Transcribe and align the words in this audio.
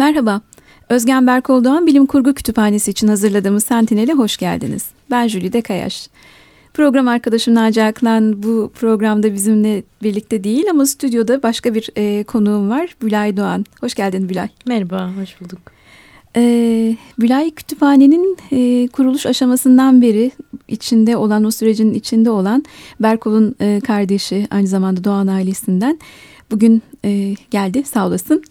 Merhaba, 0.00 0.40
Özgen 0.88 1.26
Berkol 1.26 1.86
Bilim 1.86 2.06
Kurgu 2.06 2.34
Kütüphanesi 2.34 2.90
için 2.90 3.08
hazırladığımız 3.08 3.64
Sentinel'e 3.64 4.12
hoş 4.12 4.36
geldiniz. 4.36 4.90
Ben 5.10 5.28
Jülide 5.28 5.62
Kayaş. 5.62 6.08
Program 6.74 7.08
arkadaşım 7.08 7.54
Naci 7.54 7.82
Aklan 7.82 8.42
bu 8.42 8.72
programda 8.74 9.34
bizimle 9.34 9.82
birlikte 10.02 10.44
değil 10.44 10.64
ama 10.70 10.86
stüdyoda 10.86 11.42
başka 11.42 11.74
bir 11.74 11.90
e, 11.96 12.24
konuğum 12.24 12.70
var. 12.70 12.96
Bülay 13.02 13.36
Doğan. 13.36 13.64
Hoş 13.80 13.94
geldin 13.94 14.28
Bülay. 14.28 14.48
Merhaba, 14.66 15.10
hoş 15.20 15.40
bulduk. 15.40 15.58
E, 16.36 16.42
Bülay 17.18 17.50
kütüphanenin 17.50 18.36
e, 18.52 18.88
kuruluş 18.88 19.26
aşamasından 19.26 20.02
beri 20.02 20.30
içinde 20.68 21.16
olan, 21.16 21.44
o 21.44 21.50
sürecin 21.50 21.94
içinde 21.94 22.30
olan 22.30 22.64
Berkol'un 23.00 23.54
e, 23.60 23.80
kardeşi, 23.86 24.46
aynı 24.50 24.66
zamanda 24.66 25.04
Doğan 25.04 25.26
ailesinden 25.26 25.98
bugün 26.50 26.82
e, 27.04 27.34
geldi. 27.50 27.82
Sağ 27.84 28.06
olasın. 28.06 28.42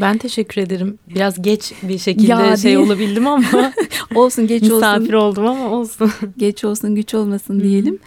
Ben 0.00 0.18
teşekkür 0.18 0.60
ederim. 0.60 0.98
Biraz 1.14 1.42
geç 1.42 1.72
bir 1.82 1.98
şekilde 1.98 2.32
ya, 2.32 2.56
şey 2.56 2.78
olabildim 2.78 3.26
ama 3.26 3.72
olsun 4.14 4.46
geç 4.46 4.62
misafir 4.62 4.74
olsun. 4.74 5.00
Misafir 5.00 5.12
oldum 5.12 5.46
ama 5.46 5.70
olsun. 5.70 6.12
geç 6.38 6.64
olsun 6.64 6.94
güç 6.94 7.14
olmasın 7.14 7.60
diyelim. 7.60 7.98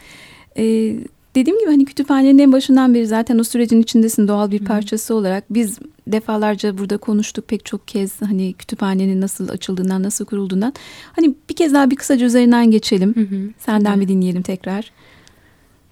Ee, 0.58 0.96
dediğim 1.36 1.60
gibi 1.60 1.70
hani 1.70 1.86
kütüphanenin 1.86 2.40
en 2.40 2.52
başından 2.52 2.94
beri 2.94 3.08
zaten 3.08 3.40
o 3.40 3.44
sürecin 3.44 3.82
içindesin 3.82 4.28
doğal 4.28 4.52
bir 4.52 4.66
parçası 4.66 5.14
Hı. 5.14 5.18
olarak. 5.18 5.44
Biz 5.50 5.80
defalarca 6.08 6.78
burada 6.78 6.98
konuştuk 6.98 7.48
pek 7.48 7.66
çok 7.66 7.88
kez 7.88 8.22
hani 8.22 8.54
kütüphanenin 8.54 9.22
nasıl 9.22 9.50
açıldığından 9.50 10.04
nasıl 10.04 10.26
kurulduğundan. 10.26 10.74
Hani 11.16 11.36
bir 11.50 11.56
kez 11.56 11.74
daha 11.74 11.92
bir 11.92 11.96
kısaca 11.96 12.26
üzerinden 12.26 12.72
geçelim. 12.72 13.16
Hı 13.16 13.22
hı. 13.36 13.50
Senden 13.60 13.96
Hı. 13.96 14.02
bir 14.02 14.08
dinleyelim 14.08 14.42
tekrar. 14.42 14.92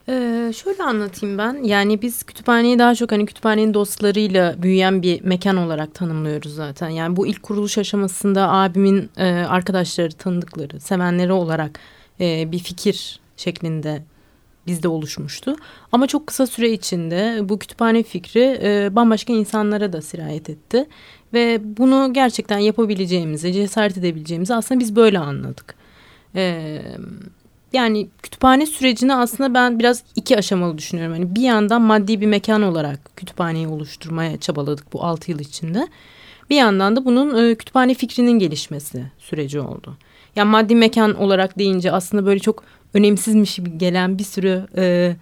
Ee, 0.09 0.51
şöyle 0.55 0.83
anlatayım 0.83 1.37
ben. 1.37 1.63
Yani 1.63 2.01
biz 2.01 2.23
kütüphaneyi 2.23 2.79
daha 2.79 2.95
çok 2.95 3.11
hani 3.11 3.25
kütüphanenin 3.25 3.73
dostlarıyla 3.73 4.63
büyüyen 4.63 5.01
bir 5.01 5.21
mekan 5.21 5.57
olarak 5.57 5.95
tanımlıyoruz 5.95 6.55
zaten. 6.55 6.89
Yani 6.89 7.15
bu 7.15 7.27
ilk 7.27 7.43
kuruluş 7.43 7.77
aşamasında 7.77 8.49
abimin 8.51 9.09
e, 9.17 9.25
arkadaşları, 9.25 10.11
tanıdıkları, 10.11 10.79
sevenleri 10.79 11.31
olarak 11.31 11.79
e, 12.19 12.51
bir 12.51 12.59
fikir 12.59 13.19
şeklinde 13.37 14.03
bizde 14.67 14.87
oluşmuştu. 14.87 15.55
Ama 15.91 16.07
çok 16.07 16.27
kısa 16.27 16.47
süre 16.47 16.69
içinde 16.69 17.39
bu 17.49 17.59
kütüphane 17.59 18.03
fikri 18.03 18.59
e, 18.63 18.95
bambaşka 18.95 19.33
insanlara 19.33 19.93
da 19.93 20.01
sirayet 20.01 20.49
etti. 20.49 20.85
Ve 21.33 21.59
bunu 21.77 22.13
gerçekten 22.13 22.57
yapabileceğimizi, 22.57 23.53
cesaret 23.53 23.97
edebileceğimizi 23.97 24.55
aslında 24.55 24.79
biz 24.79 24.95
böyle 24.95 25.19
anladık. 25.19 25.75
Evet 26.35 26.97
yani 27.73 28.09
kütüphane 28.23 28.65
sürecini 28.65 29.15
aslında 29.15 29.53
ben 29.53 29.79
biraz 29.79 30.03
iki 30.15 30.37
aşamalı 30.37 30.77
düşünüyorum. 30.77 31.15
Yani 31.15 31.35
bir 31.35 31.41
yandan 31.41 31.81
maddi 31.81 32.21
bir 32.21 32.25
mekan 32.25 32.61
olarak 32.61 32.99
kütüphaneyi 33.15 33.67
oluşturmaya 33.67 34.39
çabaladık 34.39 34.93
bu 34.93 35.03
altı 35.03 35.31
yıl 35.31 35.39
içinde. 35.39 35.87
Bir 36.49 36.55
yandan 36.55 36.95
da 36.95 37.05
bunun 37.05 37.49
e, 37.49 37.55
kütüphane 37.55 37.93
fikrinin 37.93 38.39
gelişmesi 38.39 39.11
süreci 39.19 39.59
oldu. 39.59 39.97
Yani 40.35 40.49
maddi 40.49 40.75
mekan 40.75 41.15
olarak 41.15 41.59
deyince 41.59 41.91
aslında 41.91 42.25
böyle 42.25 42.39
çok 42.39 42.63
önemsizmiş 42.93 43.55
gibi 43.55 43.77
gelen 43.77 44.17
bir 44.17 44.23
sürü 44.23 44.67
e, 44.77 45.15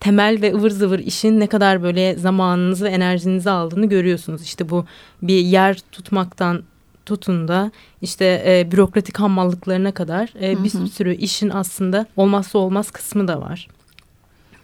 temel 0.00 0.38
ve 0.42 0.54
ıvır 0.54 0.70
zıvır 0.70 0.98
işin 0.98 1.40
ne 1.40 1.46
kadar 1.46 1.82
böyle 1.82 2.14
zamanınızı 2.14 2.84
ve 2.84 2.88
enerjinizi 2.88 3.50
aldığını 3.50 3.86
görüyorsunuz. 3.86 4.42
İşte 4.42 4.70
bu 4.70 4.84
bir 5.22 5.38
yer 5.38 5.78
tutmaktan 5.92 6.62
tutun 7.06 7.48
da 7.48 7.70
işte 8.02 8.42
e, 8.46 8.72
bürokratik 8.72 9.20
hammallıklarına 9.20 9.92
kadar 9.92 10.32
e, 10.40 10.64
bir 10.64 10.74
hı 10.74 10.78
hı. 10.78 10.88
sürü 10.88 11.14
işin 11.14 11.50
aslında 11.50 12.06
olmazsa 12.16 12.58
olmaz 12.58 12.90
kısmı 12.90 13.28
da 13.28 13.40
var. 13.40 13.68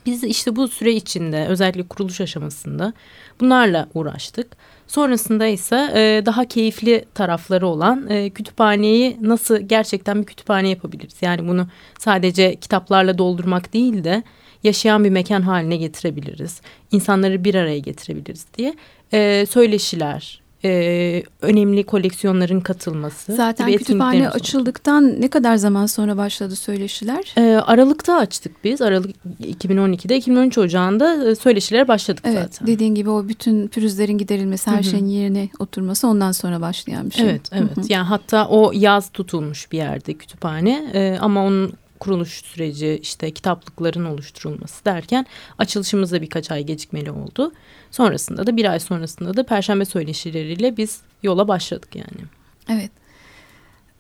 Biz 0.07 0.25
işte 0.25 0.57
bu 0.57 0.69
süre 0.69 0.93
içinde 0.93 1.47
özellikle 1.47 1.83
kuruluş 1.83 2.21
aşamasında 2.21 2.93
bunlarla 3.41 3.89
uğraştık. 3.95 4.57
Sonrasında 4.87 5.47
ise 5.47 5.91
e, 5.95 6.27
daha 6.27 6.45
keyifli 6.45 7.05
tarafları 7.15 7.67
olan 7.67 8.11
e, 8.11 8.31
kütüphaneyi 8.31 9.17
nasıl 9.21 9.57
gerçekten 9.57 10.21
bir 10.21 10.27
kütüphane 10.27 10.69
yapabiliriz? 10.69 11.17
Yani 11.21 11.49
bunu 11.49 11.67
sadece 11.99 12.57
kitaplarla 12.57 13.19
doldurmak 13.19 13.73
değil 13.73 14.05
de 14.05 14.23
yaşayan 14.63 15.05
bir 15.05 15.11
mekan 15.11 15.43
haline 15.43 15.77
getirebiliriz. 15.77 16.61
İnsanları 16.93 17.45
bir 17.45 17.55
araya 17.55 17.79
getirebiliriz 17.79 18.47
diye 18.59 18.75
e, 19.13 19.47
söyleşiler, 19.47 20.41
e, 20.65 21.23
önemli 21.43 21.85
koleksiyonların 21.85 22.61
katılması. 22.61 23.35
Zaten 23.35 23.77
kütüphane 23.77 24.31
açıldıktan 24.31 25.21
ne 25.21 25.29
kadar 25.29 25.57
zaman 25.57 25.87
sonra 25.87 26.17
başladı 26.17 26.57
söyleşiler? 26.57 27.35
E, 27.37 27.43
Aralık'ta 27.43 28.17
açtık 28.17 28.65
biz. 28.65 28.83
Aralık 28.83 29.17
2012'de 29.43 30.17
2013 30.17 30.59
Ocağı'nda 30.59 31.31
e, 31.31 31.35
söyleşilere 31.35 31.89
başladık 31.89 32.25
evet, 32.27 32.43
zaten. 32.43 32.67
Dediğin 32.67 32.95
gibi 32.95 33.11
o 33.11 33.29
bütün 33.29 33.69
pürüzlerin 33.69 34.19
giderilmesi, 34.19 34.71
her 34.71 34.77
Hı 34.77 34.81
-hı. 34.81 34.91
şeyin 34.91 35.07
yerine 35.07 35.49
oturması 35.59 36.09
ondan 36.09 36.33
sonra 36.33 36.61
başlayan 36.61 37.11
bir 37.11 37.15
şey. 37.15 37.31
Evet, 37.31 37.51
evet. 37.53 37.77
Hı 37.77 37.81
-hı. 37.81 37.93
Yani 37.93 38.05
hatta 38.05 38.49
o 38.49 38.73
yaz 38.75 39.11
tutulmuş 39.11 39.73
bir 39.73 39.77
yerde 39.77 40.15
kütüphane 40.15 40.91
e, 40.95 41.19
ama 41.21 41.45
onun 41.45 41.73
kuruluş 41.99 42.43
süreci 42.45 42.99
işte 43.03 43.31
kitaplıkların 43.31 44.05
oluşturulması 44.05 44.85
derken 44.85 45.27
açılışımızda 45.59 46.23
birkaç 46.23 46.51
ay 46.51 46.63
gecikmeli 46.63 47.11
oldu. 47.11 47.53
Sonrasında 47.91 48.47
da 48.47 48.57
bir 48.57 48.65
ay 48.65 48.81
sonrasında 48.81 49.37
da 49.37 49.47
Perşembe 49.47 49.85
söyleşileriyle 49.85 50.77
biz 50.77 51.01
yola 51.23 51.49
başladık 51.49 51.97
yani. 51.97 52.29
Evet. 52.69 52.91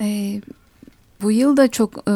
Ee, 0.00 0.40
bu 1.22 1.32
yıl 1.32 1.56
da 1.56 1.68
çok 1.68 1.98
e, 1.98 2.12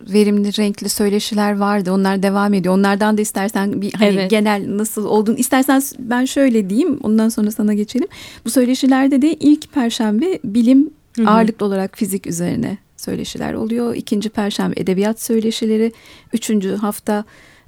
verimli, 0.00 0.58
renkli 0.58 0.88
söyleşiler 0.88 1.56
vardı. 1.56 1.92
Onlar 1.92 2.22
devam 2.22 2.54
ediyor. 2.54 2.74
Onlardan 2.74 3.18
da 3.18 3.22
istersen 3.22 3.82
bir 3.82 3.92
hani 3.92 4.08
evet. 4.08 4.30
genel 4.30 4.78
nasıl 4.78 5.04
olduğunu 5.04 5.36
istersen 5.36 5.82
ben 5.98 6.24
şöyle 6.24 6.70
diyeyim. 6.70 7.00
Ondan 7.02 7.28
sonra 7.28 7.50
sana 7.50 7.74
geçelim. 7.74 8.08
Bu 8.44 8.50
söyleşilerde 8.50 9.22
de 9.22 9.34
ilk 9.34 9.72
perşembe 9.72 10.38
bilim 10.44 10.90
Hı 11.16 11.22
-hı. 11.22 11.28
ağırlıklı 11.28 11.66
olarak 11.66 11.98
fizik 11.98 12.26
üzerine 12.26 12.78
söyleşiler 12.96 13.54
oluyor. 13.54 13.94
İkinci 13.94 14.28
perşembe 14.28 14.80
edebiyat 14.80 15.22
söyleşileri. 15.22 15.92
Üçüncü 16.32 16.76
hafta 16.76 17.24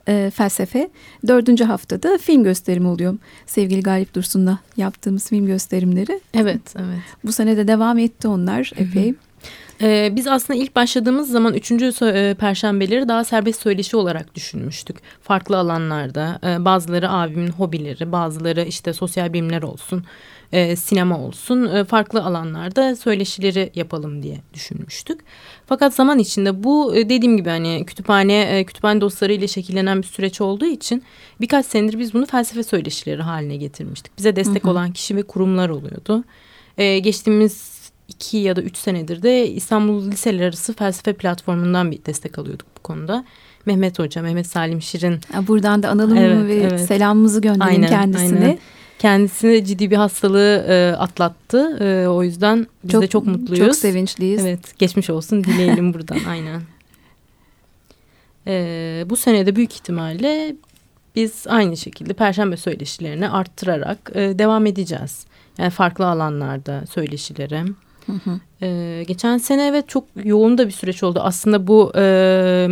e, 0.08 0.30
felsefe. 0.34 0.90
Dördüncü 1.26 1.64
haftada 1.64 2.18
film 2.18 2.44
gösterimi 2.44 2.88
oluyor. 2.88 3.16
Sevgili 3.46 3.82
Galip 3.82 4.14
Dursun'la 4.14 4.58
yaptığımız 4.76 5.28
film 5.28 5.46
gösterimleri. 5.46 6.20
Evet, 6.34 6.74
evet. 6.76 6.98
Bu 7.24 7.32
sene 7.32 7.56
de 7.56 7.68
devam 7.68 7.98
etti 7.98 8.28
onlar 8.28 8.72
epey. 8.76 9.08
Hı 9.08 9.10
hı. 9.10 9.14
Ee, 9.82 10.12
biz 10.16 10.26
aslında 10.26 10.60
ilk 10.60 10.76
başladığımız 10.76 11.30
zaman 11.30 11.54
üçüncü 11.54 11.92
e, 12.02 12.34
perşembeleri 12.34 13.08
daha 13.08 13.24
serbest 13.24 13.62
söyleşi 13.62 13.96
olarak 13.96 14.34
düşünmüştük. 14.34 14.96
Farklı 15.22 15.58
alanlarda 15.58 16.38
e, 16.44 16.64
bazıları 16.64 17.10
abimin 17.10 17.48
hobileri 17.48 18.12
bazıları 18.12 18.62
işte 18.62 18.92
sosyal 18.92 19.32
bilimler 19.32 19.62
olsun 19.62 20.04
e, 20.52 20.76
sinema 20.76 21.18
olsun 21.18 21.74
e, 21.74 21.84
farklı 21.84 22.22
alanlarda 22.22 22.96
söyleşileri 22.96 23.70
yapalım 23.74 24.22
diye 24.22 24.38
düşünmüştük. 24.54 25.20
Fakat 25.66 25.94
zaman 25.94 26.18
içinde 26.18 26.64
bu 26.64 26.96
e, 26.96 27.08
dediğim 27.08 27.36
gibi 27.36 27.48
hani 27.48 27.84
kütüphane 27.86 28.40
e, 28.40 28.64
kütüphane 28.64 29.00
dostları 29.00 29.32
ile 29.32 29.48
şekillenen 29.48 29.98
bir 29.98 30.06
süreç 30.06 30.40
olduğu 30.40 30.66
için 30.66 31.02
birkaç 31.40 31.66
senedir 31.66 31.98
biz 31.98 32.14
bunu 32.14 32.26
felsefe 32.26 32.62
söyleşileri 32.62 33.22
haline 33.22 33.56
getirmiştik. 33.56 34.18
Bize 34.18 34.36
destek 34.36 34.64
hı 34.64 34.68
hı. 34.68 34.72
olan 34.72 34.92
kişi 34.92 35.16
ve 35.16 35.22
kurumlar 35.22 35.68
oluyordu. 35.68 36.24
E, 36.78 36.98
geçtiğimiz 36.98 37.78
iki 38.08 38.36
ya 38.36 38.56
da 38.56 38.62
üç 38.62 38.76
senedir 38.76 39.22
de 39.22 39.48
İstanbul 39.48 40.10
Liseler 40.10 40.46
Arası 40.46 40.74
Felsefe 40.74 41.12
Platformu'ndan 41.12 41.90
bir 41.90 42.04
destek 42.04 42.38
alıyorduk 42.38 42.66
bu 42.78 42.82
konuda. 42.82 43.24
Mehmet 43.66 43.98
Hoca, 43.98 44.22
Mehmet 44.22 44.46
Salim 44.46 44.82
Şirin. 44.82 45.20
Buradan 45.48 45.82
da 45.82 45.88
analım 45.88 46.16
evet, 46.16 46.48
ve 46.48 46.54
evet. 46.54 46.80
selamımızı 46.80 47.40
gönderelim 47.40 47.84
aynen, 47.84 47.88
kendisine. 47.88 48.38
Aynen. 48.38 48.58
Kendisi 48.98 49.64
ciddi 49.66 49.90
bir 49.90 49.96
hastalığı 49.96 50.64
e, 50.68 50.96
atlattı. 50.96 51.78
E, 51.80 52.08
o 52.08 52.22
yüzden 52.22 52.66
biz 52.84 52.92
çok, 52.92 53.02
de 53.02 53.06
çok 53.06 53.26
mutluyuz. 53.26 53.66
Çok 53.66 53.76
sevinçliyiz. 53.76 54.44
Evet 54.44 54.78
geçmiş 54.78 55.10
olsun 55.10 55.44
dileyelim 55.44 55.94
buradan 55.94 56.18
aynen. 56.28 56.62
E, 58.46 59.04
bu 59.10 59.16
senede 59.16 59.56
büyük 59.56 59.74
ihtimalle 59.74 60.56
biz 61.16 61.46
aynı 61.48 61.76
şekilde 61.76 62.12
perşembe 62.12 62.56
söyleşilerini 62.56 63.28
arttırarak 63.28 64.10
e, 64.14 64.38
devam 64.38 64.66
edeceğiz. 64.66 65.26
Yani 65.58 65.70
farklı 65.70 66.06
alanlarda 66.06 66.86
söyleşileri. 66.86 67.64
Hı 68.06 68.12
hı. 68.12 68.40
Ee, 68.62 69.04
geçen 69.08 69.38
sene 69.38 69.66
evet 69.66 69.88
çok 69.88 70.04
yoğun 70.24 70.58
da 70.58 70.66
bir 70.66 70.72
süreç 70.72 71.02
oldu. 71.02 71.20
Aslında 71.22 71.66
bu 71.66 71.92
e, 71.96 72.68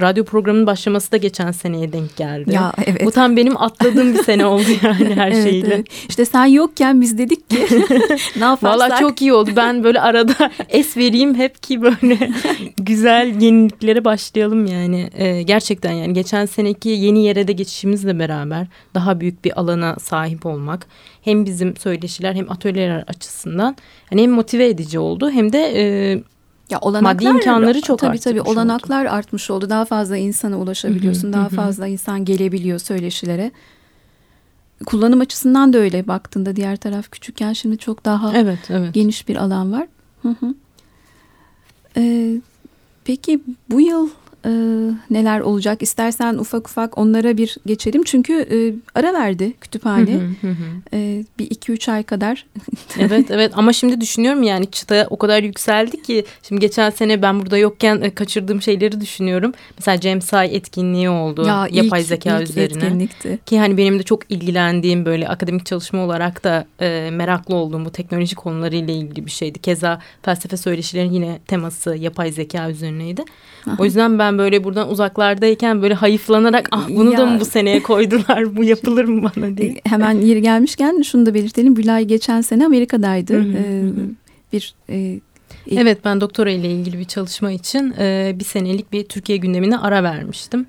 radyo 0.00 0.24
programının 0.24 0.66
başlaması 0.66 1.12
da 1.12 1.16
geçen 1.16 1.52
seneye 1.52 1.92
denk 1.92 2.16
geldi. 2.16 2.54
Ya 2.54 2.72
evet. 2.86 3.04
Bu 3.04 3.10
tam 3.10 3.36
benim 3.36 3.62
atladığım 3.62 4.14
bir 4.14 4.22
sene 4.22 4.46
oldu 4.46 4.64
yani 4.82 5.14
her 5.14 5.32
evet, 5.32 5.44
şeyle. 5.44 5.74
Evet. 5.74 5.86
İşte 6.08 6.24
sen 6.24 6.44
yokken 6.44 7.00
biz 7.00 7.18
dedik 7.18 7.50
ki 7.50 7.66
ne 8.36 8.44
yaparsak. 8.44 8.90
Valla 8.90 9.00
çok 9.00 9.22
iyi 9.22 9.32
oldu. 9.32 9.50
Ben 9.56 9.84
böyle 9.84 10.00
arada 10.00 10.50
es 10.68 10.96
vereyim 10.96 11.34
hep 11.34 11.62
ki 11.62 11.82
böyle 11.82 12.30
güzel 12.76 13.42
yeniliklere 13.42 14.04
başlayalım 14.04 14.66
yani. 14.66 15.10
Ee, 15.16 15.42
gerçekten 15.42 15.92
yani 15.92 16.12
geçen 16.12 16.46
seneki 16.46 16.88
yeni 16.88 17.24
yere 17.24 17.48
de 17.48 17.52
geçişimizle 17.52 18.18
beraber 18.18 18.66
daha 18.94 19.20
büyük 19.20 19.44
bir 19.44 19.60
alana 19.60 19.96
sahip 19.96 20.46
olmak 20.46 20.86
hem 21.22 21.44
bizim 21.46 21.76
söyleşiler 21.76 22.34
hem 22.34 22.50
atölyeler 22.50 23.04
açısından 23.06 23.76
yani 24.10 24.22
hem 24.22 24.30
motive 24.30 24.66
edici 24.66 24.98
oldu 24.98 25.30
hem 25.30 25.52
de 25.52 25.72
e, 25.76 26.18
ya 26.72 26.78
olanaklar, 26.80 27.12
maddi 27.12 27.24
imkanları 27.24 27.80
çok 27.80 27.98
tabii 27.98 28.18
tabii 28.18 28.40
olanaklar 28.40 29.04
oldu. 29.04 29.14
artmış 29.14 29.50
oldu. 29.50 29.70
Daha 29.70 29.84
fazla 29.84 30.16
insana 30.16 30.58
ulaşabiliyorsun. 30.58 31.22
Hı 31.22 31.28
hı, 31.28 31.32
daha 31.32 31.50
hı. 31.50 31.54
fazla 31.54 31.86
insan 31.86 32.24
gelebiliyor 32.24 32.78
söyleşilere. 32.78 33.52
kullanım 34.86 35.20
açısından 35.20 35.72
da 35.72 35.78
öyle 35.78 36.08
baktığında 36.08 36.56
diğer 36.56 36.76
taraf 36.76 37.10
küçükken 37.10 37.52
şimdi 37.52 37.78
çok 37.78 38.04
daha 38.04 38.36
evet, 38.36 38.58
evet. 38.70 38.94
geniş 38.94 39.28
bir 39.28 39.36
alan 39.36 39.72
var. 39.72 39.86
Hı 40.22 40.28
hı. 40.28 40.54
Ee, 41.96 42.40
peki 43.04 43.40
bu 43.70 43.80
yıl 43.80 44.08
e, 44.44 44.50
neler 45.10 45.40
olacak? 45.40 45.82
İstersen 45.82 46.34
ufak 46.34 46.68
ufak 46.68 46.98
onlara 46.98 47.36
bir 47.36 47.56
geçelim. 47.66 48.02
Çünkü 48.02 48.32
e, 48.32 48.56
ara 48.98 49.12
verdi 49.12 49.52
kütüphane. 49.60 50.14
Hı 50.14 50.46
hı 50.46 50.50
hı. 50.50 50.94
E, 50.94 51.24
bir 51.38 51.50
iki 51.50 51.72
üç 51.72 51.88
ay 51.88 52.02
kadar. 52.02 52.46
evet 52.98 53.30
evet 53.30 53.52
ama 53.56 53.72
şimdi 53.72 54.00
düşünüyorum 54.00 54.42
yani 54.42 54.70
çıta 54.70 55.06
o 55.10 55.16
kadar 55.16 55.42
yükseldi 55.42 56.02
ki. 56.02 56.24
Şimdi 56.48 56.60
geçen 56.60 56.90
sene 56.90 57.22
ben 57.22 57.40
burada 57.40 57.58
yokken 57.58 58.00
e, 58.00 58.10
kaçırdığım 58.10 58.62
şeyleri 58.62 59.00
düşünüyorum. 59.00 59.52
Mesela 59.78 60.00
Cemsay 60.00 60.56
etkinliği 60.56 61.10
oldu. 61.10 61.46
Ya, 61.46 61.68
yapay 61.70 62.00
ilk, 62.00 62.08
zeka 62.08 62.40
ilk 62.40 62.50
üzerine. 62.50 62.84
Etkinlikti. 62.84 63.38
Ki 63.46 63.58
hani 63.58 63.76
benim 63.76 63.98
de 63.98 64.02
çok 64.02 64.30
ilgilendiğim 64.30 65.04
böyle 65.04 65.28
akademik 65.28 65.66
çalışma 65.66 66.04
olarak 66.04 66.44
da 66.44 66.66
e, 66.80 67.10
meraklı 67.12 67.54
olduğum 67.54 67.84
bu 67.84 67.90
teknoloji 67.90 68.34
konularıyla 68.34 68.94
ilgili 68.94 69.26
bir 69.26 69.30
şeydi. 69.30 69.58
Keza 69.58 70.00
felsefe 70.22 70.56
söyleşilerin 70.56 71.12
yine 71.12 71.38
teması 71.46 71.96
yapay 71.96 72.32
zeka 72.32 72.70
üzerineydi. 72.70 73.24
Aha. 73.66 73.76
O 73.78 73.84
yüzden 73.84 74.18
ben 74.18 74.31
böyle 74.38 74.64
buradan 74.64 74.90
uzaklardayken 74.90 75.82
böyle 75.82 75.94
hayıflanarak 75.94 76.68
ah 76.70 76.88
bunu 76.88 77.12
ya. 77.12 77.18
da 77.18 77.26
mı 77.26 77.40
bu 77.40 77.44
seneye 77.44 77.82
koydular 77.82 78.56
bu 78.56 78.64
yapılır 78.64 79.04
mı 79.04 79.30
bana 79.36 79.56
diye. 79.56 79.80
Hemen 79.86 80.20
yeri 80.20 80.42
gelmişken 80.42 81.02
şunu 81.02 81.26
da 81.26 81.34
belirtelim. 81.34 81.76
Bülay 81.76 82.04
geçen 82.04 82.40
sene 82.40 82.66
Amerika'daydı. 82.66 83.46
ee, 83.56 83.82
bir 84.52 84.74
e, 84.90 85.20
Evet 85.70 85.98
ben 86.04 86.20
doktora 86.20 86.50
ile 86.50 86.70
ilgili 86.70 86.98
bir 86.98 87.04
çalışma 87.04 87.50
için 87.52 87.94
e, 87.98 88.32
bir 88.38 88.44
senelik 88.44 88.92
bir 88.92 89.04
Türkiye 89.04 89.38
gündemine 89.38 89.78
ara 89.78 90.02
vermiştim. 90.02 90.66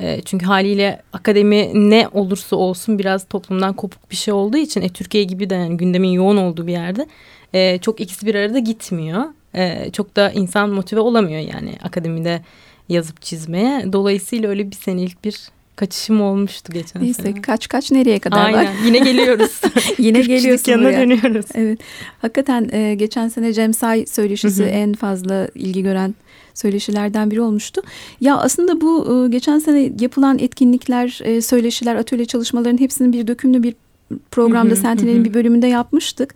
E, 0.00 0.22
çünkü 0.24 0.46
haliyle 0.46 1.02
akademi 1.12 1.90
ne 1.90 2.08
olursa 2.12 2.56
olsun 2.56 2.98
biraz 2.98 3.24
toplumdan 3.28 3.72
kopuk 3.72 4.10
bir 4.10 4.16
şey 4.16 4.34
olduğu 4.34 4.56
için 4.56 4.82
e, 4.82 4.88
Türkiye 4.88 5.24
gibi 5.24 5.50
de 5.50 5.54
yani 5.54 5.76
gündemin 5.76 6.08
yoğun 6.08 6.36
olduğu 6.36 6.66
bir 6.66 6.72
yerde 6.72 7.06
e, 7.54 7.78
çok 7.78 8.00
ikisi 8.00 8.26
bir 8.26 8.34
arada 8.34 8.58
gitmiyor 8.58 9.24
e, 9.54 9.90
çok 9.92 10.16
da 10.16 10.30
insan 10.30 10.70
motive 10.70 11.00
olamıyor 11.00 11.40
yani 11.40 11.72
akademide 11.82 12.42
yazıp 12.88 13.22
çizmeye. 13.22 13.92
Dolayısıyla 13.92 14.48
öyle 14.48 14.70
bir 14.70 14.76
senelik 14.76 15.24
bir 15.24 15.48
kaçışım 15.76 16.20
olmuştu 16.20 16.72
geçen 16.72 17.02
Neyse, 17.02 17.22
sene. 17.22 17.42
kaç 17.42 17.68
kaç 17.68 17.90
nereye 17.90 18.18
kadar 18.18 18.44
Aynen. 18.44 18.66
var? 18.66 18.72
Yine 18.86 18.98
geliyoruz. 18.98 19.60
Yine 19.98 20.20
geliyorsun 20.20 20.72
yanına 20.72 20.88
buraya. 20.88 21.00
dönüyoruz. 21.00 21.46
Evet. 21.54 21.78
Hakikaten 22.18 22.68
e, 22.72 22.94
geçen 22.94 23.28
sene 23.28 23.52
Cemsay 23.52 24.06
söyleşisi 24.06 24.62
en 24.64 24.92
fazla 24.92 25.48
ilgi 25.54 25.82
gören 25.82 26.14
söyleşilerden 26.54 27.30
biri 27.30 27.40
olmuştu. 27.40 27.82
Ya 28.20 28.36
aslında 28.36 28.80
bu 28.80 29.24
e, 29.24 29.28
geçen 29.28 29.58
sene 29.58 29.92
yapılan 30.00 30.38
etkinlikler, 30.38 31.20
e, 31.24 31.40
söyleşiler, 31.40 31.96
atölye 31.96 32.24
çalışmalarının 32.24 32.80
hepsinin 32.80 33.12
bir 33.12 33.26
dökümlü 33.26 33.62
bir 33.62 33.74
programda 34.30 34.76
Sentinel'in 34.76 35.24
bir 35.24 35.34
bölümünde 35.34 35.66
yapmıştık 35.66 36.34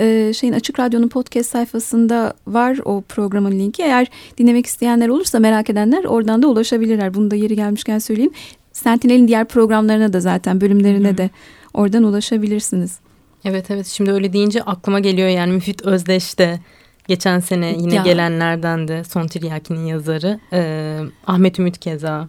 e, 0.00 0.32
şeyin 0.32 0.52
Açık 0.52 0.80
Radyo'nun 0.80 1.08
podcast 1.08 1.50
sayfasında 1.50 2.34
var 2.46 2.78
o 2.84 3.02
programın 3.08 3.52
linki. 3.52 3.82
Eğer 3.82 4.06
dinlemek 4.38 4.66
isteyenler 4.66 5.08
olursa 5.08 5.38
merak 5.38 5.70
edenler 5.70 6.04
oradan 6.04 6.42
da 6.42 6.46
ulaşabilirler. 6.46 7.14
Bunu 7.14 7.30
da 7.30 7.36
yeri 7.36 7.56
gelmişken 7.56 7.98
söyleyeyim. 7.98 8.32
Sentinel'in 8.72 9.28
diğer 9.28 9.48
programlarına 9.48 10.12
da 10.12 10.20
zaten 10.20 10.60
bölümlerine 10.60 11.10
Hı. 11.10 11.18
de 11.18 11.30
oradan 11.74 12.02
ulaşabilirsiniz. 12.02 12.98
Evet 13.44 13.70
evet 13.70 13.86
şimdi 13.86 14.12
öyle 14.12 14.32
deyince 14.32 14.62
aklıma 14.62 15.00
geliyor 15.00 15.28
yani 15.28 15.52
Müfit 15.52 15.82
Özdeş 15.82 16.38
de 16.38 16.60
geçen 17.08 17.40
sene 17.40 17.76
yine 17.78 17.94
ya. 17.94 18.02
gelenlerden 18.02 18.88
de 18.88 19.04
Son 19.04 19.26
Tiryaki'nin 19.26 19.86
yazarı 19.86 20.40
e, 20.52 20.98
Ahmet 21.26 21.58
Ümit 21.58 21.78
Keza. 21.78 22.28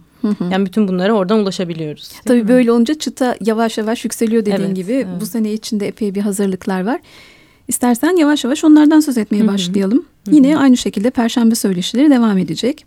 Yani 0.50 0.66
bütün 0.66 0.88
bunlara 0.88 1.12
oradan 1.12 1.38
ulaşabiliyoruz. 1.38 2.12
Tabii 2.24 2.42
mi? 2.42 2.48
böyle 2.48 2.72
olunca 2.72 2.94
çıta 2.94 3.36
yavaş 3.40 3.78
yavaş 3.78 4.04
yükseliyor 4.04 4.46
dediğin 4.46 4.66
evet, 4.66 4.76
gibi. 4.76 4.92
Evet. 4.92 5.06
Bu 5.20 5.26
sene 5.26 5.52
içinde 5.52 5.88
epey 5.88 6.14
bir 6.14 6.20
hazırlıklar 6.20 6.86
var. 6.86 7.00
İstersen 7.68 8.16
yavaş 8.16 8.44
yavaş 8.44 8.64
onlardan 8.64 9.00
söz 9.00 9.18
etmeye 9.18 9.40
Hı-hı. 9.40 9.48
başlayalım. 9.48 9.98
Hı-hı. 9.98 10.34
Yine 10.34 10.58
aynı 10.58 10.76
şekilde 10.76 11.10
Perşembe 11.10 11.54
söyleşileri 11.54 12.10
devam 12.10 12.38
edecek. 12.38 12.86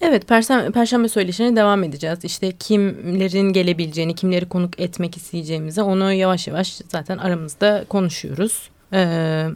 Evet, 0.00 0.28
Perşembe, 0.28 0.70
Perşembe 0.70 1.08
söyleşine 1.08 1.56
devam 1.56 1.84
edeceğiz. 1.84 2.18
İşte 2.22 2.52
kimlerin 2.52 3.52
gelebileceğini, 3.52 4.14
kimleri 4.14 4.48
konuk 4.48 4.80
etmek 4.80 5.16
isteyeceğimizi 5.16 5.82
onu 5.82 6.12
yavaş 6.12 6.46
yavaş 6.48 6.80
zaten 6.88 7.18
aramızda 7.18 7.84
konuşuyoruz. 7.88 8.70
Ee, 8.92 9.46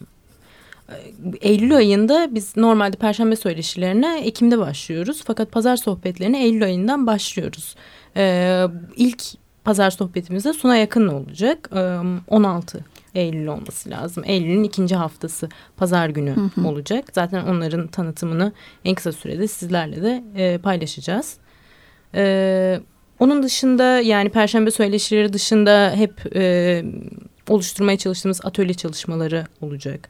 Eylül 1.41 1.77
ayında 1.77 2.29
biz 2.31 2.57
normalde 2.57 2.97
Perşembe 2.97 3.37
söyleşilerine 3.37 4.21
Ekim'de 4.21 4.59
başlıyoruz. 4.59 5.23
Fakat 5.25 5.53
pazar 5.53 5.77
sohbetlerine 5.77 6.45
Eylül 6.45 6.65
ayından 6.65 7.07
başlıyoruz. 7.07 7.75
Ee, 8.17 8.65
ilk 8.97 9.23
pazar 9.65 9.91
sohbetimizde 9.91 10.53
Suna 10.53 10.77
yakın 10.77 11.09
olacak. 11.09 11.71
Ee, 11.77 11.99
16 12.29 12.85
Eylül 13.17 13.47
olması 13.47 13.91
lazım. 13.91 14.25
Eylül'ün 14.27 14.65
ikinci 14.65 14.97
haftası 14.97 15.49
pazar 15.77 16.09
günü 16.09 16.37
hı 16.37 16.61
hı. 16.61 16.69
olacak. 16.69 17.05
Zaten 17.13 17.45
onların 17.45 17.87
tanıtımını 17.87 18.53
en 18.85 18.95
kısa 18.95 19.13
sürede 19.13 19.49
sizlerle 19.49 20.03
de 20.03 20.25
e, 20.37 20.59
paylaşacağız. 20.59 21.37
E, 22.15 22.81
onun 23.19 23.43
dışında 23.43 24.01
yani 24.01 24.29
Perşembe 24.29 24.71
söyleşileri 24.71 25.33
dışında 25.33 25.93
hep 25.95 26.37
e, 26.37 26.85
oluşturmaya 27.49 27.99
çalıştığımız 27.99 28.41
atölye 28.45 28.75
çalışmaları 28.75 29.47
olacak. 29.61 30.09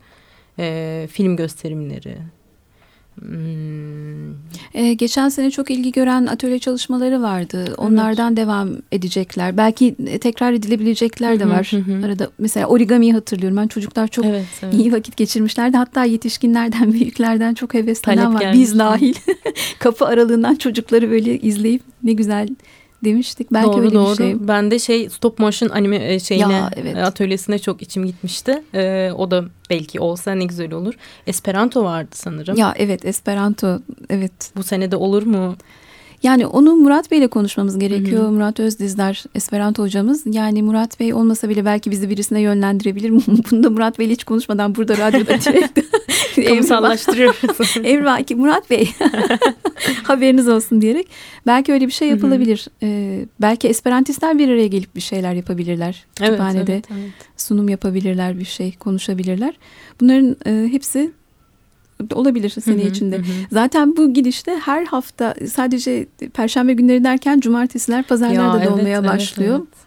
E, 0.59 1.09
film 1.13 1.37
gösterimleri, 1.37 2.19
Hmm. 3.21 4.35
Ee, 4.77 4.93
geçen 4.93 5.29
sene 5.29 5.51
çok 5.51 5.71
ilgi 5.71 5.93
gören 5.93 6.27
atölye 6.27 6.59
çalışmaları 6.59 7.23
vardı. 7.23 7.75
Onlardan 7.77 8.37
devam 8.37 8.69
edecekler. 8.93 9.57
Belki 9.57 9.97
e, 10.07 10.19
tekrar 10.19 10.53
edilebilecekler 10.53 11.41
de 11.41 11.49
var. 11.49 11.69
Hı 11.71 11.77
hı. 11.77 12.07
Arada 12.07 12.31
mesela 12.39 12.67
origamiyi 12.67 13.13
hatırlıyorum. 13.13 13.57
Ben 13.57 13.67
çocuklar 13.67 14.09
çok 14.09 14.25
evet, 14.25 14.47
evet. 14.63 14.75
iyi 14.75 14.93
vakit 14.93 15.17
geçirmişlerdi. 15.17 15.77
Hatta 15.77 16.05
yetişkinlerden, 16.05 16.93
büyüklerden 16.93 17.55
çok 17.55 17.75
heveslenen 17.75 18.35
var. 18.35 18.41
Gelmiş. 18.41 18.61
Biz 18.61 18.79
dahil. 18.79 19.15
Kapı 19.79 20.07
aralığından 20.07 20.55
çocukları 20.55 21.11
böyle 21.11 21.39
izleyip 21.39 21.83
ne 22.03 22.13
güzel 22.13 22.49
demiştik. 23.05 23.53
Belki 23.53 23.67
doğru, 23.67 23.81
öyle 23.81 23.95
doğru. 23.95 24.13
bir 24.13 24.17
şey. 24.17 24.49
Ben 24.49 24.71
de 24.71 24.79
şey 24.79 25.11
stop 25.11 25.39
motion 25.39 25.69
anime 25.69 26.15
e, 26.15 26.21
şeyine 26.21 26.53
ya, 26.53 26.71
evet. 26.77 26.97
atölyesine 26.97 27.59
çok 27.59 27.83
içim 27.83 28.07
gitmişti. 28.07 28.63
Ee, 28.75 29.11
o 29.17 29.31
da 29.31 29.45
belki 29.71 30.01
olsa 30.01 30.33
ne 30.33 30.45
güzel 30.45 30.73
olur. 30.73 30.95
Esperanto 31.27 31.85
vardı 31.85 32.11
sanırım. 32.13 32.57
Ya 32.57 32.75
evet 32.77 33.05
Esperanto 33.05 33.79
evet. 34.11 34.53
Bu 34.57 34.63
sene 34.63 34.91
de 34.91 34.97
olur 34.97 35.23
mu? 35.23 35.57
Yani 36.23 36.47
onu 36.47 36.77
Murat 36.77 37.11
Bey 37.11 37.19
ile 37.19 37.29
konuşmamız 37.29 37.79
gerekiyor. 37.79 38.23
Hı 38.23 38.27
hı. 38.27 38.31
Murat 38.31 38.61
Özdizdar, 38.61 39.25
Esperanto 39.35 39.83
hocamız. 39.83 40.23
Yani 40.27 40.63
Murat 40.63 41.01
Bey 41.01 41.15
olmasa 41.15 41.49
bile 41.49 41.65
belki 41.65 41.91
bizi 41.91 42.11
birisine 42.11 42.41
yönlendirebilir. 42.41 43.11
Bunu 43.51 43.63
da 43.63 43.71
Murat 43.71 43.99
Bey 43.99 44.09
hiç 44.09 44.25
konuşmadan 44.25 44.75
burada 44.75 44.97
radyoda 44.99 45.41
direkt 45.45 45.81
kamusallaştırıyoruz. 46.49 47.77
Emrah, 47.85 48.37
Murat 48.37 48.71
Bey 48.71 48.91
haberiniz 50.03 50.49
olsun 50.49 50.81
diyerek. 50.81 51.09
Belki 51.47 51.73
öyle 51.73 51.87
bir 51.87 51.93
şey 51.93 52.09
yapılabilir. 52.09 52.67
Ee, 52.83 53.25
belki 53.41 53.69
Esperantistler 53.69 54.39
bir 54.39 54.49
araya 54.49 54.67
gelip 54.67 54.97
bir 54.97 55.01
şeyler 55.01 55.35
yapabilirler. 55.35 56.05
Kütüphanede 56.17 56.73
evet, 56.73 56.85
evet, 56.91 57.01
evet. 57.01 57.11
sunum 57.37 57.69
yapabilirler, 57.69 58.39
bir 58.39 58.45
şey 58.45 58.77
konuşabilirler. 58.77 59.55
Bunların 60.01 60.37
e, 60.47 60.69
hepsi 60.73 61.13
olabilir 62.13 62.51
sene 62.51 62.83
hı 62.83 62.87
hı, 62.87 62.89
içinde. 62.89 63.19
Hı. 63.19 63.23
Zaten 63.53 63.97
bu 63.97 64.13
gidişte 64.13 64.57
her 64.57 64.87
hafta 64.87 65.35
sadece 65.49 66.07
perşembe 66.35 66.73
günleri 66.73 67.05
derken 67.05 67.41
cumartesiler 67.41 68.03
pazarlarda 68.03 68.65
da 68.65 68.75
olmaya 68.75 68.99
evet, 68.99 69.11
başlıyor. 69.11 69.57
Evet, 69.59 69.69
evet. 69.69 69.87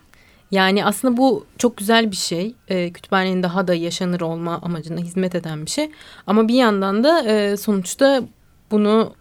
Yani 0.51 0.85
aslında 0.85 1.17
bu 1.17 1.45
çok 1.57 1.77
güzel 1.77 2.11
bir 2.11 2.15
şey. 2.15 2.55
E, 2.67 2.91
kütüphanenin 2.91 3.43
daha 3.43 3.67
da 3.67 3.73
yaşanır 3.73 4.21
olma 4.21 4.59
amacına 4.61 4.99
hizmet 4.99 5.35
eden 5.35 5.65
bir 5.65 5.71
şey. 5.71 5.89
Ama 6.27 6.47
bir 6.47 6.53
yandan 6.53 7.03
da 7.03 7.23
e, 7.23 7.57
sonuçta 7.57 8.23
bunu 8.71 9.13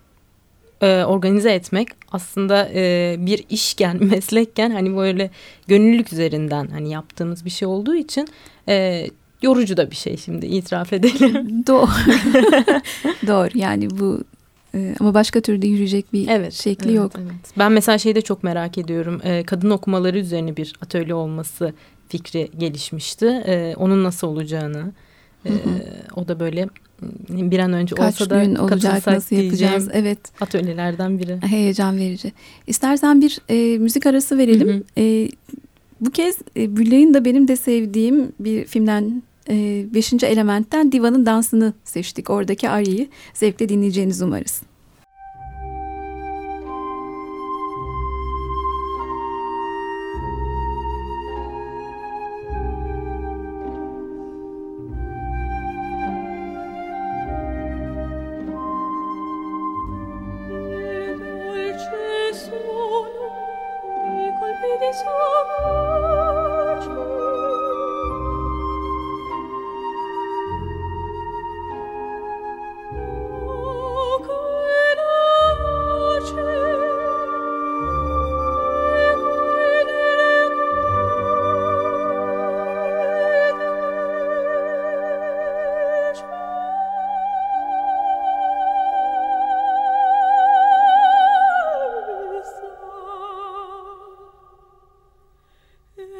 e, 0.80 1.04
organize 1.04 1.52
etmek 1.52 1.88
aslında 2.12 2.68
e, 2.74 3.16
bir 3.18 3.44
işken, 3.50 4.04
meslekken 4.04 4.70
hani 4.70 4.96
böyle 4.96 5.30
gönüllülük 5.66 6.12
üzerinden 6.12 6.68
hani 6.68 6.90
yaptığımız 6.90 7.44
bir 7.44 7.50
şey 7.50 7.68
olduğu 7.68 7.94
için 7.94 8.28
e, 8.68 9.06
yorucu 9.42 9.76
da 9.76 9.90
bir 9.90 9.96
şey 9.96 10.16
şimdi 10.16 10.46
itiraf 10.46 10.92
edelim. 10.92 11.34
Doğru. 11.66 11.88
Doğru 13.26 13.58
yani 13.58 13.90
bu 13.90 14.20
e, 14.74 14.94
ama 15.00 15.14
başka 15.14 15.40
türlü 15.40 15.66
yürüyecek 15.66 16.12
bir 16.12 16.28
evet, 16.28 16.52
şekli 16.52 16.86
evet, 16.86 16.96
yok. 16.96 17.12
Evet. 17.16 17.58
Ben 17.58 17.72
mesela 17.72 17.98
şeyi 17.98 18.14
de 18.14 18.20
çok 18.20 18.42
merak 18.42 18.78
ediyorum. 18.78 19.20
E, 19.24 19.42
kadın 19.42 19.70
okumaları 19.70 20.18
üzerine 20.18 20.56
bir 20.56 20.72
atölye 20.82 21.14
olması 21.14 21.72
fikri 22.08 22.50
gelişmişti. 22.58 23.26
E, 23.26 23.74
onun 23.76 24.04
nasıl 24.04 24.26
olacağını. 24.26 24.92
O 26.16 26.28
da 26.28 26.40
böyle 26.40 26.68
bir 27.28 27.58
an 27.58 27.72
önce 27.72 27.94
Kaç 27.94 28.20
olsa 28.20 28.44
gün 28.44 28.56
da 28.56 28.62
olacak 28.62 29.06
nasıl 29.06 29.36
yapacağız 29.36 29.88
evet 29.92 30.18
atölyelerden 30.40 31.18
biri 31.18 31.38
heyecan 31.42 31.98
verici 31.98 32.32
İstersen 32.66 33.20
bir 33.20 33.38
e, 33.48 33.78
müzik 33.78 34.06
arası 34.06 34.38
verelim 34.38 34.68
hı 34.68 34.72
hı. 34.72 34.82
E, 34.98 35.28
bu 36.00 36.10
kez 36.10 36.38
e, 36.56 36.76
Büllay'ın 36.76 37.14
da 37.14 37.24
benim 37.24 37.48
de 37.48 37.56
sevdiğim 37.56 38.32
bir 38.40 38.64
filmden 38.64 39.22
e, 39.50 39.86
beşinci 39.94 40.26
elementten 40.26 40.92
Diva'nın 40.92 41.26
dansını 41.26 41.74
seçtik. 41.84 42.30
Oradaki 42.30 42.70
Arya'yı 42.70 43.08
zevkle 43.34 43.68
dinleyeceğinizi 43.68 44.24
umarız. 44.24 44.62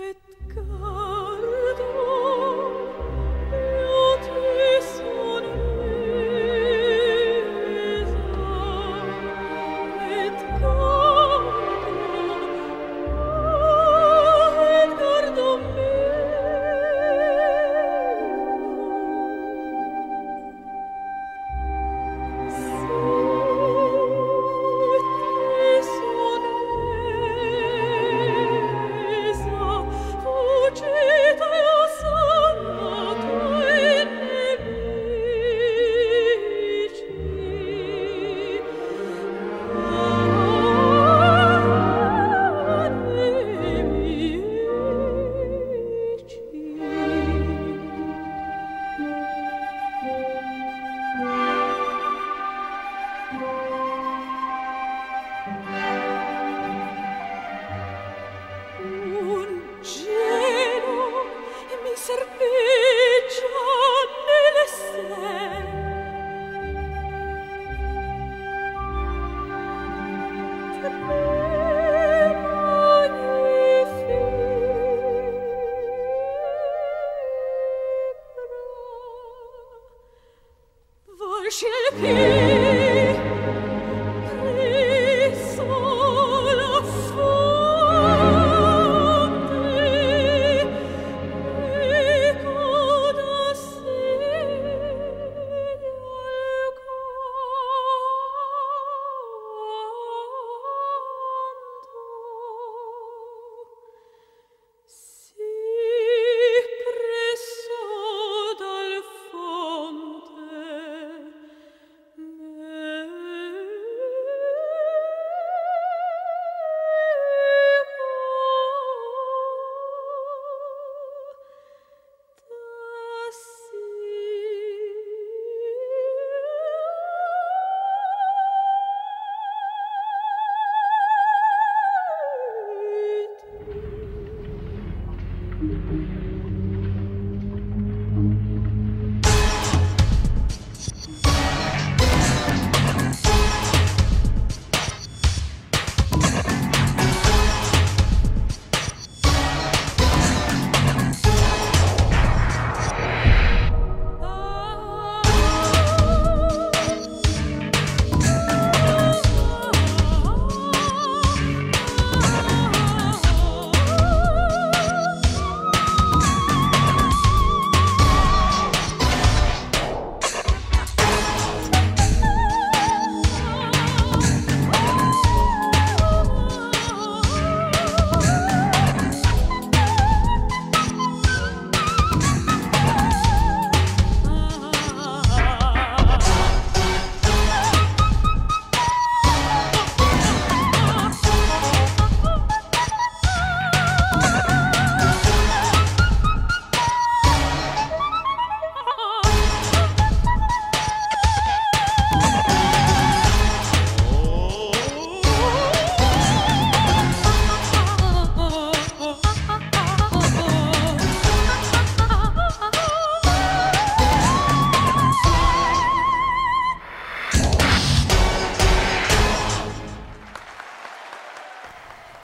it. 0.08 0.47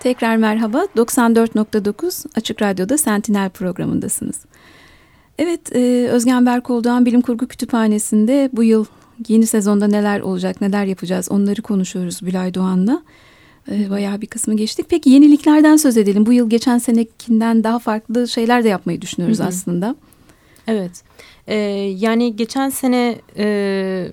Tekrar 0.04 0.36
merhaba. 0.36 0.86
94.9 0.96 2.26
Açık 2.36 2.62
Radyo'da 2.62 2.98
Sentinel 2.98 3.50
programındasınız. 3.50 4.40
Evet, 5.38 5.76
e, 5.76 6.08
Özgen 6.10 6.46
Berkoldoğan 6.46 7.06
Bilim 7.06 7.20
Kurgu 7.20 7.48
Kütüphanesi'nde 7.48 8.50
bu 8.52 8.64
yıl 8.64 8.84
yeni 9.28 9.46
sezonda 9.46 9.86
neler 9.86 10.20
olacak, 10.20 10.60
neler 10.60 10.84
yapacağız 10.84 11.28
onları 11.30 11.62
konuşuyoruz 11.62 12.26
Bülay 12.26 12.54
Doğan'la. 12.54 13.02
E, 13.70 13.90
bayağı 13.90 14.20
bir 14.20 14.26
kısmı 14.26 14.56
geçtik. 14.56 14.86
Peki 14.88 15.10
yeniliklerden 15.10 15.76
söz 15.76 15.96
edelim. 15.96 16.26
Bu 16.26 16.32
yıl 16.32 16.50
geçen 16.50 16.78
senekinden 16.78 17.64
daha 17.64 17.78
farklı 17.78 18.28
şeyler 18.28 18.64
de 18.64 18.68
yapmayı 18.68 19.00
düşünüyoruz 19.00 19.38
hı 19.38 19.42
hı. 19.42 19.48
aslında. 19.48 19.96
Evet, 20.66 21.02
e, 21.46 21.56
yani 21.98 22.36
geçen 22.36 22.70
sene... 22.70 23.18
E 23.36 24.08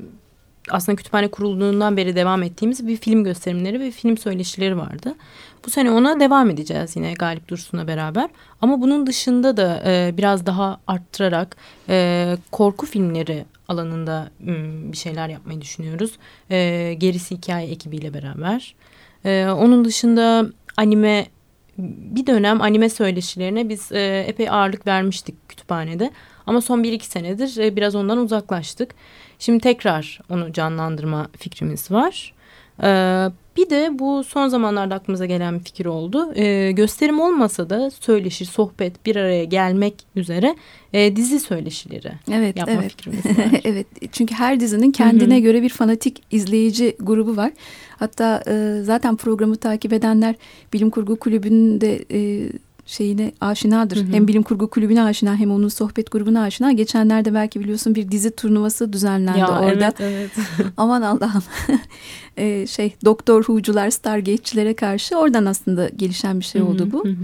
aslında 0.70 0.96
kütüphane 0.96 1.28
kurulduğundan 1.28 1.98
beri 1.98 2.16
devam 2.16 2.44
ettiğimiz 2.44 2.88
bir 2.88 2.98
film 2.98 3.24
gösterimleri 3.24 3.80
ve 3.80 3.92
film 3.92 4.18
söyleşileri 4.18 4.78
vardı. 4.78 5.16
Bu 5.66 5.70
sene 5.70 5.92
ona 5.92 6.20
devam 6.20 6.50
edeceğiz 6.50 6.96
yine 6.96 7.14
Galip 7.14 7.48
Dursun'la 7.48 7.88
beraber. 7.88 8.30
Ama 8.62 8.82
bunun 8.82 9.08
dışında 9.08 9.58
da 9.58 9.84
e, 9.86 10.18
biraz 10.18 10.46
daha 10.46 10.80
arttırarak 10.88 11.56
e, 11.90 12.38
korku 12.52 12.86
filmleri 12.86 13.46
alanında 13.68 14.30
bir 14.92 14.98
şeyler 14.98 15.30
yapmayı 15.30 15.62
düşünüyoruz. 15.62 16.18
E, 16.50 16.94
gerisi 16.98 17.36
hikaye 17.36 17.72
ekibiyle 17.72 18.14
beraber. 18.14 18.76
E, 19.26 19.46
onun 19.46 19.86
dışında 19.86 20.46
anime 20.78 21.28
bir 21.78 22.28
dönem 22.28 22.62
anime 22.62 22.90
söyleşilerine 22.90 23.70
biz 23.70 23.92
e, 23.92 24.26
epey 24.28 24.50
ağırlık 24.50 24.88
vermiştik 24.88 25.50
kütüphanede. 25.50 26.12
Ama 26.48 26.62
son 26.62 26.84
bir 26.84 26.94
iki 26.94 27.06
senedir 27.06 27.58
e, 27.58 27.76
biraz 27.76 27.96
ondan 27.96 28.18
uzaklaştık. 28.18 28.96
Şimdi 29.40 29.60
tekrar 29.60 30.20
onu 30.30 30.54
canlandırma 30.54 31.28
fikrimiz 31.38 31.92
var. 31.92 32.34
Ee, 32.84 33.28
bir 33.58 33.70
de 33.70 34.00
bu 34.00 34.24
son 34.24 34.48
zamanlarda 34.48 34.96
aklımıza 34.96 35.26
gelen 35.26 35.60
bir 35.60 35.64
fikir 35.64 35.86
oldu. 35.86 36.34
Ee, 36.36 36.72
gösterim 36.72 37.20
olmasa 37.20 37.70
da 37.70 37.92
söyleşi, 37.92 38.46
sohbet 38.46 39.06
bir 39.06 39.16
araya 39.16 39.44
gelmek 39.44 39.94
üzere 40.16 40.56
e, 40.94 41.16
dizi 41.16 41.40
söyleşileri 41.40 42.12
evet, 42.32 42.58
yapma 42.58 42.74
evet. 42.74 42.92
fikrimiz 42.92 43.26
var. 43.26 43.62
evet 43.64 43.88
çünkü 44.12 44.36
her 44.36 44.60
dizinin 44.60 44.92
kendine 44.92 45.36
Hı 45.36 45.40
-hı. 45.40 45.44
göre 45.44 45.62
bir 45.62 45.70
fanatik 45.70 46.24
izleyici 46.32 46.96
grubu 47.00 47.38
var. 47.38 47.52
Hatta 48.00 48.44
e, 48.48 48.82
zaten 48.84 49.16
programı 49.16 49.56
takip 49.56 49.94
edenler 49.94 50.36
Bilim 50.74 50.90
Kurgu 50.90 51.20
Kulübü'nde 51.20 52.06
e, 52.12 52.50
şeyine 52.86 53.32
aşinadır. 53.42 53.98
Hı 53.98 54.02
hı. 54.02 54.14
Hem 54.14 54.28
bilim 54.28 54.44
kurgu 54.44 54.70
kulübüne 54.70 55.04
aşina 55.04 55.36
hem 55.36 55.52
onun 55.52 55.68
sohbet 55.68 56.12
grubuna 56.12 56.42
aşina. 56.42 56.72
Geçenlerde 56.72 57.34
belki 57.34 57.60
biliyorsun 57.60 57.96
bir 57.96 58.12
dizi 58.12 58.32
turnuvası 58.32 58.94
düzenlendi 58.94 59.40
ya, 59.40 59.48
orada. 59.48 59.66
Evet, 59.70 59.96
evet. 60.00 60.32
Aman 60.78 61.02
Allah'ım. 61.02 61.44
ee, 62.38 62.68
şey 62.68 62.96
Doktor 63.06 63.44
Hu'cular, 63.44 63.90
Stargate'çilere 63.90 64.74
karşı 64.74 65.16
oradan 65.16 65.46
aslında 65.46 65.90
gelişen 65.90 66.40
bir 66.40 66.46
şey 66.46 66.62
oldu 66.62 66.92
bu. 66.92 67.06
Hı 67.06 67.10
hı. 67.10 67.16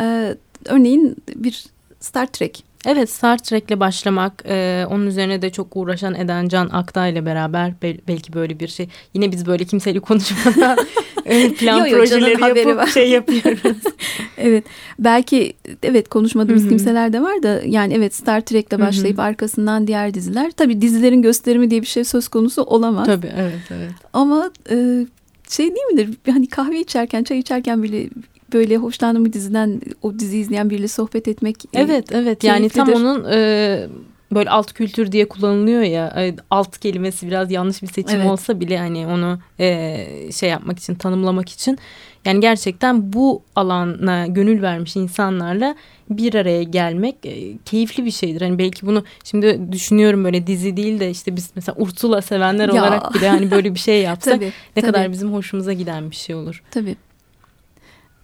Ee, 0.00 0.36
örneğin 0.64 1.16
bir 1.36 1.66
Star 2.00 2.26
Trek 2.26 2.64
Evet 2.86 3.10
Star 3.10 3.38
Trek'le 3.38 3.80
başlamak 3.80 4.44
e, 4.48 4.86
onun 4.90 5.06
üzerine 5.06 5.42
de 5.42 5.50
çok 5.50 5.76
uğraşan 5.76 6.14
eden 6.14 6.48
Can 6.48 6.68
Aktay 6.72 7.12
ile 7.12 7.26
beraber 7.26 7.72
bel, 7.82 7.98
belki 8.08 8.32
böyle 8.32 8.60
bir 8.60 8.68
şey. 8.68 8.88
Yine 9.14 9.32
biz 9.32 9.46
böyle 9.46 9.64
kimseyle 9.64 10.00
konuşmadan 10.00 10.78
e, 11.24 11.52
plan 11.52 11.78
yo, 11.78 11.86
yo, 11.86 11.98
projeleri 11.98 12.58
yapıp 12.58 12.76
var. 12.76 12.86
şey 12.86 13.10
yapıyoruz. 13.10 13.82
evet 14.38 14.64
belki 14.98 15.52
evet 15.82 16.08
konuşmadığımız 16.08 16.62
Hı-hı. 16.62 16.70
kimseler 16.70 17.12
de 17.12 17.22
var 17.22 17.42
da 17.42 17.60
yani 17.66 17.94
evet 17.94 18.14
Star 18.14 18.40
Trek'le 18.40 18.78
başlayıp 18.78 19.18
Hı-hı. 19.18 19.26
arkasından 19.26 19.86
diğer 19.86 20.14
diziler. 20.14 20.50
Tabii 20.50 20.80
dizilerin 20.80 21.22
gösterimi 21.22 21.70
diye 21.70 21.82
bir 21.82 21.86
şey 21.86 22.04
söz 22.04 22.28
konusu 22.28 22.62
olamaz. 22.62 23.06
Tabii 23.06 23.32
evet 23.36 23.60
evet. 23.70 23.92
Ama 24.12 24.50
e, 24.70 25.06
şey 25.50 25.66
değil 25.66 25.86
midir? 25.92 26.18
Hani 26.32 26.48
kahve 26.48 26.80
içerken, 26.80 27.24
çay 27.24 27.38
içerken 27.38 27.82
bile 27.82 28.08
böyle 28.52 28.76
hoşlandığım 28.76 29.24
bir 29.24 29.32
diziden 29.32 29.80
o 30.02 30.18
dizi 30.18 30.38
izleyen 30.38 30.70
biriyle 30.70 30.88
sohbet 30.88 31.28
etmek 31.28 31.64
e, 31.64 31.68
Evet 31.72 32.12
evet 32.12 32.44
yani 32.44 32.68
tam 32.68 32.88
onun 32.88 33.24
e, 33.30 33.88
böyle 34.32 34.50
alt 34.50 34.72
kültür 34.72 35.12
diye 35.12 35.28
kullanılıyor 35.28 35.82
ya 35.82 36.14
e, 36.16 36.36
alt 36.50 36.78
kelimesi 36.78 37.26
biraz 37.26 37.50
yanlış 37.50 37.82
bir 37.82 37.86
seçim 37.86 38.20
evet. 38.20 38.30
olsa 38.30 38.60
bile 38.60 38.78
hani 38.78 39.06
onu 39.06 39.38
e, 39.60 40.06
şey 40.32 40.50
yapmak 40.50 40.78
için 40.78 40.94
tanımlamak 40.94 41.48
için 41.48 41.78
yani 42.24 42.40
gerçekten 42.40 43.12
bu 43.12 43.42
alana 43.56 44.26
gönül 44.26 44.62
vermiş 44.62 44.96
insanlarla 44.96 45.76
bir 46.10 46.34
araya 46.34 46.62
gelmek 46.62 47.16
e, 47.26 47.58
keyifli 47.64 48.04
bir 48.04 48.10
şeydir. 48.10 48.40
Hani 48.40 48.58
belki 48.58 48.86
bunu 48.86 49.04
şimdi 49.24 49.72
düşünüyorum 49.72 50.24
böyle 50.24 50.46
dizi 50.46 50.76
değil 50.76 51.00
de 51.00 51.10
işte 51.10 51.36
biz 51.36 51.50
mesela 51.54 51.76
Ursula 51.78 52.22
sevenler 52.22 52.68
ya. 52.68 52.82
olarak 52.82 53.14
bile 53.14 53.28
hani 53.28 53.50
böyle 53.50 53.74
bir 53.74 53.78
şey 53.78 54.02
yapsak 54.02 54.34
tabii, 54.40 54.52
ne 54.76 54.82
tabii. 54.82 54.92
kadar 54.92 55.12
bizim 55.12 55.32
hoşumuza 55.32 55.72
giden 55.72 56.10
bir 56.10 56.16
şey 56.16 56.34
olur. 56.34 56.62
Tabii. 56.70 56.96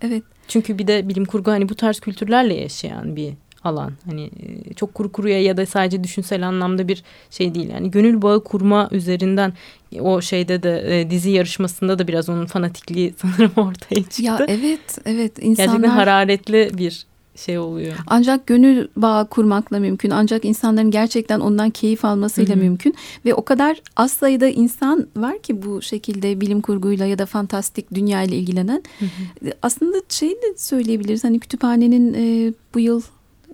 Evet. 0.06 0.22
Çünkü 0.48 0.78
bir 0.78 0.86
de 0.86 1.08
bilim 1.08 1.24
kurgu 1.24 1.50
hani 1.50 1.68
bu 1.68 1.74
tarz 1.74 2.00
kültürlerle 2.00 2.54
yaşayan 2.54 3.16
bir 3.16 3.32
alan. 3.64 3.92
Hani 4.06 4.30
çok 4.76 4.94
kuru 4.94 5.12
kuruya 5.12 5.42
ya 5.42 5.56
da 5.56 5.66
sadece 5.66 6.04
düşünsel 6.04 6.48
anlamda 6.48 6.88
bir 6.88 7.02
şey 7.30 7.54
değil. 7.54 7.70
Yani 7.70 7.90
gönül 7.90 8.22
bağı 8.22 8.44
kurma 8.44 8.88
üzerinden 8.92 9.52
o 10.00 10.20
şeyde 10.20 10.62
de 10.62 11.00
e, 11.00 11.10
dizi 11.10 11.30
yarışmasında 11.30 11.98
da 11.98 12.08
biraz 12.08 12.28
onun 12.28 12.46
fanatikliği 12.46 13.14
sanırım 13.22 13.52
ortaya 13.56 14.02
çıktı. 14.02 14.22
Ya 14.22 14.46
evet 14.48 14.98
evet 15.06 15.32
insanlar 15.40 15.72
gerçekten 15.72 15.90
hararetli 15.90 16.70
bir 16.78 17.06
şey 17.36 17.58
oluyor. 17.58 17.96
Ancak 18.06 18.46
gönül 18.46 18.88
bağı 18.96 19.28
kurmakla 19.28 19.78
mümkün. 19.78 20.10
Ancak 20.10 20.44
insanların 20.44 20.90
gerçekten 20.90 21.40
ondan 21.40 21.70
keyif 21.70 22.04
almasıyla 22.04 22.54
Hı-hı. 22.54 22.64
mümkün. 22.64 22.94
Ve 23.24 23.34
o 23.34 23.44
kadar 23.44 23.82
az 23.96 24.12
sayıda 24.12 24.48
insan 24.48 25.06
var 25.16 25.38
ki 25.38 25.62
bu 25.62 25.82
şekilde 25.82 26.40
bilim 26.40 26.60
kurguyla 26.60 27.06
ya 27.06 27.18
da 27.18 27.26
fantastik 27.26 27.94
dünya 27.94 28.22
ile 28.22 28.36
ilgilenen. 28.36 28.82
Hı-hı. 28.98 29.52
Aslında 29.62 29.96
şey 30.08 30.30
de 30.30 30.54
söyleyebiliriz. 30.56 31.24
Hani 31.24 31.40
kütüphanenin 31.40 32.14
e, 32.14 32.52
bu 32.74 32.80
yıl 32.80 33.02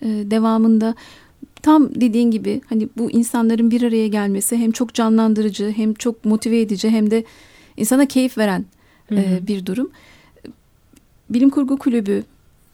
e, 0.02 0.06
devamında 0.06 0.94
tam 1.62 1.94
dediğin 1.94 2.30
gibi 2.30 2.60
hani 2.66 2.88
bu 2.96 3.10
insanların 3.10 3.70
bir 3.70 3.82
araya 3.82 4.08
gelmesi 4.08 4.56
hem 4.56 4.72
çok 4.72 4.94
canlandırıcı 4.94 5.72
hem 5.76 5.94
çok 5.94 6.24
motive 6.24 6.60
edici 6.60 6.90
hem 6.90 7.10
de 7.10 7.24
insana 7.76 8.06
keyif 8.06 8.38
veren 8.38 8.64
e, 9.12 9.40
bir 9.46 9.66
durum. 9.66 9.90
Bilim 11.30 11.50
Kurgu 11.50 11.78
Kulübü 11.78 12.24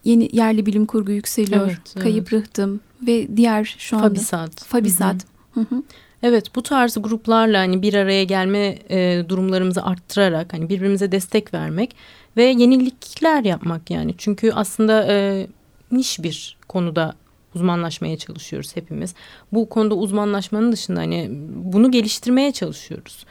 yeni 0.07 0.29
yerli 0.33 0.65
bilim 0.65 0.85
kurgu 0.85 1.11
yükseliyor. 1.11 1.67
Evet, 1.67 1.79
evet. 1.93 2.03
Kayıp 2.03 2.33
Rıhtım 2.33 2.79
ve 3.07 3.37
diğer 3.37 3.75
şu 3.77 3.97
anda 3.97 4.09
Fabisat. 4.09 4.63
Fabisat. 4.63 5.15
Hı 5.53 5.59
hı. 5.59 5.83
Evet 6.23 6.55
bu 6.55 6.63
tarz 6.63 6.97
gruplarla 6.99 7.59
hani 7.59 7.81
bir 7.81 7.93
araya 7.93 8.23
gelme 8.23 8.79
e, 8.89 9.23
durumlarımızı 9.29 9.83
arttırarak 9.83 10.53
hani 10.53 10.69
birbirimize 10.69 11.11
destek 11.11 11.53
vermek 11.53 11.95
ve 12.37 12.43
yenilikler 12.43 13.43
yapmak 13.43 13.91
yani. 13.91 14.15
Çünkü 14.17 14.51
aslında 14.51 15.05
e, 15.09 15.47
niş 15.91 16.23
bir 16.23 16.57
konuda 16.67 17.15
uzmanlaşmaya 17.55 18.17
çalışıyoruz 18.17 18.75
hepimiz. 18.75 19.15
Bu 19.51 19.69
konuda 19.69 19.95
uzmanlaşmanın 19.95 20.71
dışında 20.71 20.99
hani 20.99 21.29
bunu 21.55 21.91
geliştirmeye 21.91 22.51
çalışıyoruz. 22.51 23.25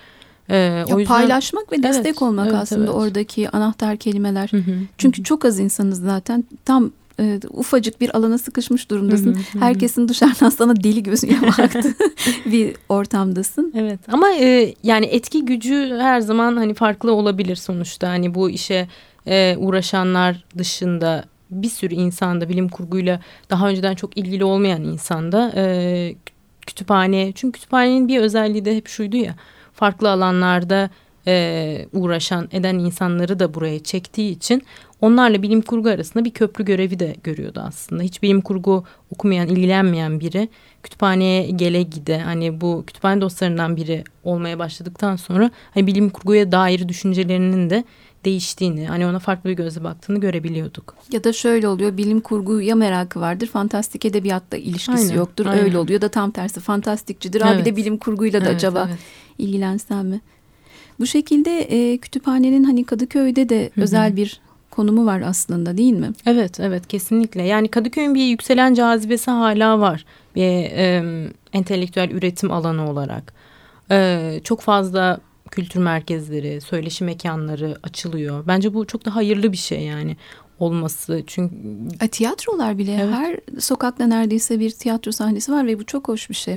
Ee, 0.49 0.57
ya 0.57 0.85
o 0.97 0.99
yüzden 0.99 1.15
paylaşmak 1.15 1.73
ve 1.73 1.83
destek 1.83 2.07
evet, 2.07 2.23
olmak 2.23 2.47
evet, 2.47 2.57
aslında 2.57 2.85
evet. 2.85 2.95
oradaki 2.95 3.51
anahtar 3.51 3.97
kelimeler. 3.97 4.49
Hı 4.51 4.57
hı, 4.57 4.73
Çünkü 4.99 5.19
hı. 5.19 5.25
çok 5.25 5.45
az 5.45 5.59
insanız 5.59 6.01
zaten. 6.01 6.45
Tam 6.65 6.91
e, 7.21 7.41
ufacık 7.51 8.01
bir 8.01 8.17
alana 8.17 8.39
sıkışmış 8.39 8.91
durumdasın. 8.91 9.35
Hı 9.35 9.39
hı, 9.39 9.61
Herkesin 9.61 10.09
dışarıdan 10.09 10.49
sana 10.49 10.77
deli 10.77 11.03
gözüyle 11.03 11.43
baktı 11.59 11.95
bir 12.47 12.77
ortamdasın. 12.89 13.73
Evet 13.77 14.01
ama 14.13 14.31
e, 14.31 14.75
yani 14.83 15.07
etki 15.07 15.45
gücü 15.45 15.97
her 16.01 16.21
zaman 16.21 16.57
hani 16.57 16.75
farklı 16.75 17.13
olabilir 17.13 17.57
sonuçta. 17.57 18.09
Hani 18.09 18.35
bu 18.35 18.51
işe 18.51 18.89
e, 19.27 19.57
uğraşanlar 19.59 20.45
dışında 20.59 21.25
bir 21.51 21.69
sürü 21.69 21.95
insanda 21.95 22.49
bilim 22.49 22.69
kurguyla 22.69 23.21
daha 23.51 23.69
önceden 23.69 23.95
çok 23.95 24.17
ilgili 24.17 24.45
olmayan 24.45 24.85
insanda 24.85 25.53
e, 25.57 26.15
kütüphane 26.67 27.33
çünkü 27.33 27.53
kütüphanenin 27.53 28.09
bir 28.09 28.19
özelliği 28.21 28.65
de 28.65 28.77
hep 28.77 28.89
şuydu 28.89 29.17
ya 29.17 29.35
farklı 29.77 30.11
alanlarda 30.11 30.91
e, 31.27 31.87
uğraşan 31.93 32.49
eden 32.53 32.79
insanları 32.79 33.39
da 33.39 33.55
buraya 33.55 33.83
çektiği 33.83 34.31
için 34.31 34.63
onlarla 35.01 35.43
bilim 35.43 35.63
kurgu 35.63 35.89
arasında 35.89 36.25
bir 36.25 36.31
köprü 36.31 36.65
görevi 36.65 36.99
de 36.99 37.17
görüyordu 37.25 37.63
aslında. 37.67 38.03
Hiç 38.03 38.23
bilim 38.23 38.41
kurgu 38.41 38.85
okumayan, 39.11 39.49
ilgilenmeyen 39.49 40.21
biri 40.21 40.49
kütüphaneye 40.83 41.51
gele 41.51 41.83
gide 41.83 42.19
hani 42.19 42.61
bu 42.61 42.85
kütüphane 42.87 43.21
dostlarından 43.21 43.77
biri 43.77 44.05
olmaya 44.25 44.59
başladıktan 44.59 45.17
sonra 45.17 45.51
hani 45.75 45.87
bilim 45.87 46.11
kurguya 46.11 46.53
dair 46.53 46.89
düşüncelerinin 46.89 47.71
de 47.71 47.85
değiştiğini, 48.25 48.87
hani 48.87 49.07
ona 49.07 49.19
farklı 49.19 49.51
bir 49.51 49.55
gözle 49.55 49.85
baktığını 49.85 50.21
görebiliyorduk. 50.21 50.95
Ya 51.13 51.25
da 51.25 51.33
şöyle 51.33 51.69
oluyor, 51.69 51.97
bilim 51.97 52.21
kurguya 52.21 52.75
merakı 52.75 53.21
vardır, 53.21 53.47
fantastik 53.47 54.05
edebiyatla 54.05 54.57
ilişkisi 54.57 55.03
aynen, 55.03 55.15
yoktur, 55.15 55.47
aynen. 55.47 55.65
öyle 55.65 55.79
oluyor 55.79 56.01
da 56.01 56.09
tam 56.09 56.31
tersi 56.31 56.61
fantastikçidir. 56.61 57.41
Evet. 57.41 57.57
Abi 57.57 57.65
de 57.65 57.77
bilim 57.77 57.99
kurguyla 57.99 58.41
da 58.41 58.45
evet, 58.45 58.57
acaba 58.57 58.87
evet. 58.89 58.99
ilgilensem 59.39 60.07
mi? 60.07 60.21
Bu 61.01 61.07
şekilde 61.07 61.61
e, 61.61 61.99
kütüphanenin 61.99 62.65
hani 62.65 62.85
Kadıköy'de 62.85 63.49
de 63.49 63.63
Hı-hı. 63.75 63.85
özel 63.85 64.17
bir 64.17 64.41
konumu 64.71 65.07
var 65.07 65.21
aslında 65.21 65.77
değil 65.77 65.93
mi? 65.93 66.11
Evet, 66.27 66.61
evet 66.61 66.87
kesinlikle. 66.89 67.43
Yani 67.43 67.69
Kadıköy'ün 67.69 68.15
bir 68.15 68.25
yükselen 68.25 68.75
cazibesi 68.75 69.31
hala 69.31 69.81
var. 69.81 70.05
Bir 70.37 70.43
e, 70.43 71.05
entelektüel 71.53 72.11
üretim 72.11 72.51
alanı 72.53 72.91
olarak. 72.91 73.33
E, 73.91 74.41
çok 74.45 74.61
fazla 74.61 75.21
kültür 75.51 75.81
merkezleri, 75.81 76.61
söyleşi 76.61 77.05
mekanları 77.05 77.77
açılıyor. 77.83 78.45
Bence 78.47 78.75
bu 78.75 78.87
çok 78.87 79.05
da 79.05 79.15
hayırlı 79.17 79.53
bir 79.53 79.57
şey 79.57 79.81
yani 79.81 80.17
olması. 80.59 81.23
Çünkü 81.27 81.55
e, 82.01 82.09
tiyatrolar 82.09 82.79
bile 82.79 82.95
evet. 82.95 83.15
her 83.15 83.61
sokakta 83.61 84.07
neredeyse 84.07 84.61
bir 84.61 84.71
tiyatro 84.71 85.13
sahnesi 85.13 85.53
var 85.53 85.67
ve 85.67 85.79
bu 85.79 85.87
çok 85.87 86.09
hoş 86.09 86.31
bir 86.31 86.35
şey. 86.35 86.55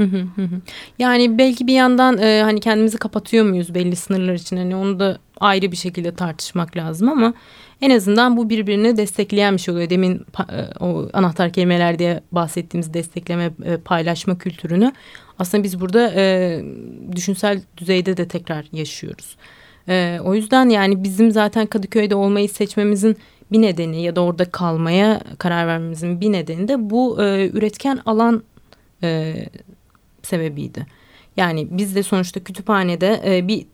yani 1.00 1.38
belki 1.38 1.68
bir 1.68 1.74
yandan 1.74 2.18
e, 2.18 2.42
hani 2.44 2.60
kendimizi 2.60 2.98
kapatıyor 2.98 3.46
muyuz 3.46 3.74
belli 3.74 3.96
sınırlar 3.96 4.34
için 4.34 4.58
hani 4.58 4.76
onu 4.76 5.00
da 5.00 5.18
ayrı 5.40 5.72
bir 5.72 5.78
şekilde 5.78 6.16
tartışmak 6.16 6.78
lazım 6.78 7.10
ama 7.10 7.34
en 7.82 7.90
azından 7.90 8.38
bu 8.38 8.50
birbirini 8.50 8.98
destekleyen 8.98 9.54
bir 9.54 9.62
şey 9.62 9.74
oluyor. 9.74 9.90
Demin 9.90 10.26
e, 10.50 10.84
o 10.84 11.10
anahtar 11.14 11.54
kelimeler 11.54 12.00
diye 12.00 12.22
bahsettiğimiz 12.32 12.94
destekleme, 12.94 13.52
e, 13.66 13.78
paylaşma 13.78 14.38
kültürünü 14.38 14.94
aslında 15.40 15.64
biz 15.64 15.82
burada 15.82 16.12
e, 16.16 16.60
düşünsel 17.16 17.62
düzeyde 17.78 18.18
de 18.18 18.28
tekrar 18.28 18.66
yaşıyoruz. 18.72 19.38
E, 19.88 20.20
o 20.24 20.36
yüzden 20.36 20.70
yani 20.70 21.04
bizim 21.04 21.32
zaten 21.32 21.66
Kadıköy'de 21.66 22.16
olmayı 22.16 22.50
seçmemizin 22.50 23.18
bir 23.52 23.62
nedeni 23.62 24.02
ya 24.02 24.16
da 24.16 24.22
orada 24.22 24.52
kalmaya 24.52 25.22
karar 25.38 25.68
vermemizin 25.68 26.22
bir 26.22 26.32
nedeni 26.32 26.68
de 26.68 26.90
bu 26.90 27.24
e, 27.24 27.50
üretken 27.50 28.00
alan 28.06 28.44
e, 29.04 29.36
sebebiydi. 30.24 30.86
Yani 31.38 31.68
biz 31.72 31.96
de 31.96 32.04
sonuçta 32.04 32.40
kütüphanede 32.40 33.22
e, 33.26 33.48
bir 33.48 33.66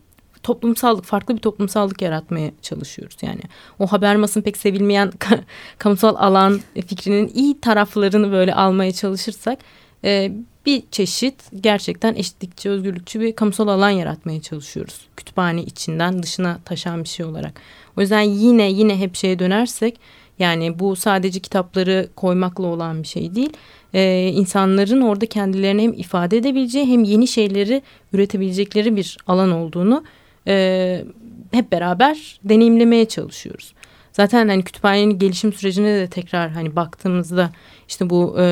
toplumsallık, 0.42 1.04
farklı 1.04 1.36
bir 1.36 1.40
toplumsallık 1.40 2.02
yaratmaya 2.02 2.50
çalışıyoruz. 2.62 3.16
Yani 3.22 3.40
o 3.78 3.86
Habermas'ın 3.86 4.42
pek 4.42 4.56
sevilmeyen 4.56 5.12
kamusal 5.78 6.16
alan 6.18 6.60
fikrinin 6.86 7.30
iyi 7.34 7.60
taraflarını 7.60 8.32
böyle 8.32 8.54
almaya 8.54 8.92
çalışırsak 8.92 9.58
e, 10.06 10.32
bir 10.66 10.82
çeşit 10.90 11.34
gerçekten 11.60 12.14
eşitlikçi, 12.14 12.70
özgürlükçü 12.70 13.20
bir 13.20 13.36
kamusal 13.36 13.68
alan 13.68 13.90
yaratmaya 13.90 14.42
çalışıyoruz. 14.42 15.00
Kütüphane 15.16 15.62
içinden 15.62 16.22
dışına 16.22 16.58
taşan 16.64 17.04
bir 17.04 17.08
şey 17.08 17.26
olarak. 17.26 17.60
O 17.96 18.00
yüzden 18.00 18.20
yine 18.20 18.70
yine 18.70 18.98
hep 18.98 19.16
şeye 19.16 19.38
dönersek 19.38 20.00
yani 20.38 20.78
bu 20.78 20.96
sadece 20.96 21.40
kitapları 21.40 22.08
koymakla 22.16 22.66
olan 22.66 23.02
bir 23.02 23.08
şey 23.08 23.34
değil. 23.34 23.52
Ee, 23.94 24.32
insanların 24.34 25.00
orada 25.00 25.26
kendilerini 25.26 25.82
hem 25.82 25.92
ifade 25.92 26.36
edebileceği 26.36 26.86
hem 26.86 27.04
yeni 27.04 27.28
şeyleri 27.28 27.82
üretebilecekleri 28.12 28.96
bir 28.96 29.16
alan 29.26 29.50
olduğunu 29.50 30.04
e, 30.46 31.04
hep 31.52 31.72
beraber 31.72 32.40
deneyimlemeye 32.44 33.04
çalışıyoruz. 33.04 33.72
Zaten 34.16 34.48
hani 34.48 34.64
kütüphanenin 34.64 35.18
gelişim 35.18 35.52
sürecine 35.52 35.94
de 35.94 36.06
tekrar 36.06 36.50
hani 36.50 36.76
baktığımızda 36.76 37.50
işte 37.88 38.10
bu 38.10 38.36
e, 38.38 38.44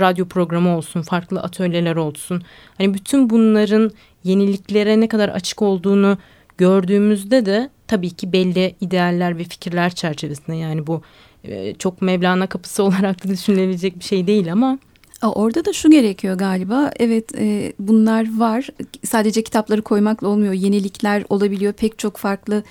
radyo 0.00 0.28
programı 0.28 0.76
olsun, 0.76 1.02
farklı 1.02 1.40
atölyeler 1.40 1.96
olsun. 1.96 2.42
Hani 2.78 2.94
bütün 2.94 3.30
bunların 3.30 3.90
yeniliklere 4.24 5.00
ne 5.00 5.08
kadar 5.08 5.28
açık 5.28 5.62
olduğunu 5.62 6.18
gördüğümüzde 6.58 7.46
de 7.46 7.70
tabii 7.86 8.10
ki 8.10 8.32
belli 8.32 8.74
idealler 8.80 9.38
ve 9.38 9.44
fikirler 9.44 9.90
çerçevesinde 9.90 10.56
yani 10.56 10.86
bu 10.86 11.02
e, 11.44 11.74
çok 11.74 12.02
Mevlana 12.02 12.46
kapısı 12.46 12.82
olarak 12.84 13.24
da 13.24 13.28
düşünülebilecek 13.28 13.98
bir 13.98 14.04
şey 14.04 14.26
değil 14.26 14.52
ama 14.52 14.78
Orada 15.22 15.64
da 15.64 15.72
şu 15.72 15.90
gerekiyor 15.90 16.38
galiba. 16.38 16.90
Evet 16.96 17.34
e, 17.38 17.72
bunlar 17.78 18.38
var. 18.38 18.68
Sadece 19.04 19.42
kitapları 19.42 19.82
koymakla 19.82 20.28
olmuyor. 20.28 20.52
Yenilikler 20.52 21.24
olabiliyor. 21.28 21.72
Pek 21.72 21.98
çok 21.98 22.16
farklı 22.16 22.62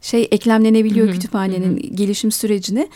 şey 0.00 0.28
eklemlenebiliyor 0.30 1.12
kütüphanenin 1.12 1.96
gelişim 1.96 2.32
sürecine. 2.32 2.88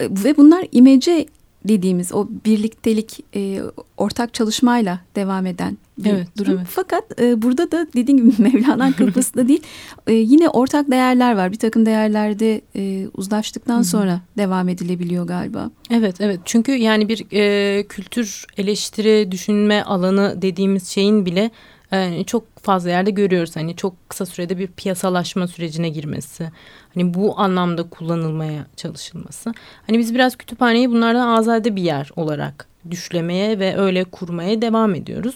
Ve 0.00 0.36
bunlar 0.36 0.66
imece 0.72 1.26
dediğimiz 1.64 2.12
o 2.12 2.28
birliktelik 2.44 3.24
e, 3.36 3.60
ortak 3.96 4.34
çalışmayla 4.34 5.00
devam 5.16 5.46
eden 5.46 5.78
bir 5.98 6.10
evet, 6.10 6.28
durum. 6.38 6.56
Evet. 6.58 6.66
Fakat 6.70 7.20
e, 7.20 7.42
burada 7.42 7.70
da 7.70 7.86
dediğim 7.96 8.30
gibi 8.30 8.42
Mevlana 8.52 8.90
da 9.36 9.48
değil 9.48 9.62
e, 10.06 10.12
yine 10.12 10.48
ortak 10.48 10.90
değerler 10.90 11.36
var. 11.36 11.52
Bir 11.52 11.58
takım 11.58 11.86
değerlerde 11.86 12.60
e, 12.76 13.06
uzlaştıktan 13.14 13.82
sonra 13.82 14.20
devam 14.38 14.68
edilebiliyor 14.68 15.26
galiba. 15.26 15.70
Evet 15.90 16.20
evet 16.20 16.40
çünkü 16.44 16.72
yani 16.72 17.08
bir 17.08 17.26
e, 17.32 17.82
kültür 17.82 18.46
eleştiri 18.56 19.32
düşünme 19.32 19.82
alanı 19.82 20.42
dediğimiz 20.42 20.88
şeyin 20.88 21.26
bile 21.26 21.50
e, 21.94 22.24
çok 22.24 22.58
fazla 22.58 22.90
yerde 22.90 23.10
görüyoruz. 23.10 23.56
Hani 23.56 23.76
çok 23.76 24.10
kısa 24.10 24.26
sürede 24.26 24.58
bir 24.58 24.66
piyasalaşma 24.66 25.48
sürecine 25.48 25.88
girmesi. 25.88 26.50
Hani 26.94 27.14
bu 27.14 27.40
anlamda 27.40 27.82
kullanılmaya 27.82 28.66
çalışılması. 28.76 29.54
Hani 29.86 29.98
biz 29.98 30.14
biraz 30.14 30.36
kütüphaneyi 30.36 30.90
bunlardan 30.90 31.28
azade 31.28 31.76
bir 31.76 31.82
yer 31.82 32.10
olarak 32.16 32.66
düşlemeye 32.90 33.58
ve 33.58 33.76
öyle 33.76 34.04
kurmaya 34.04 34.62
devam 34.62 34.94
ediyoruz. 34.94 35.34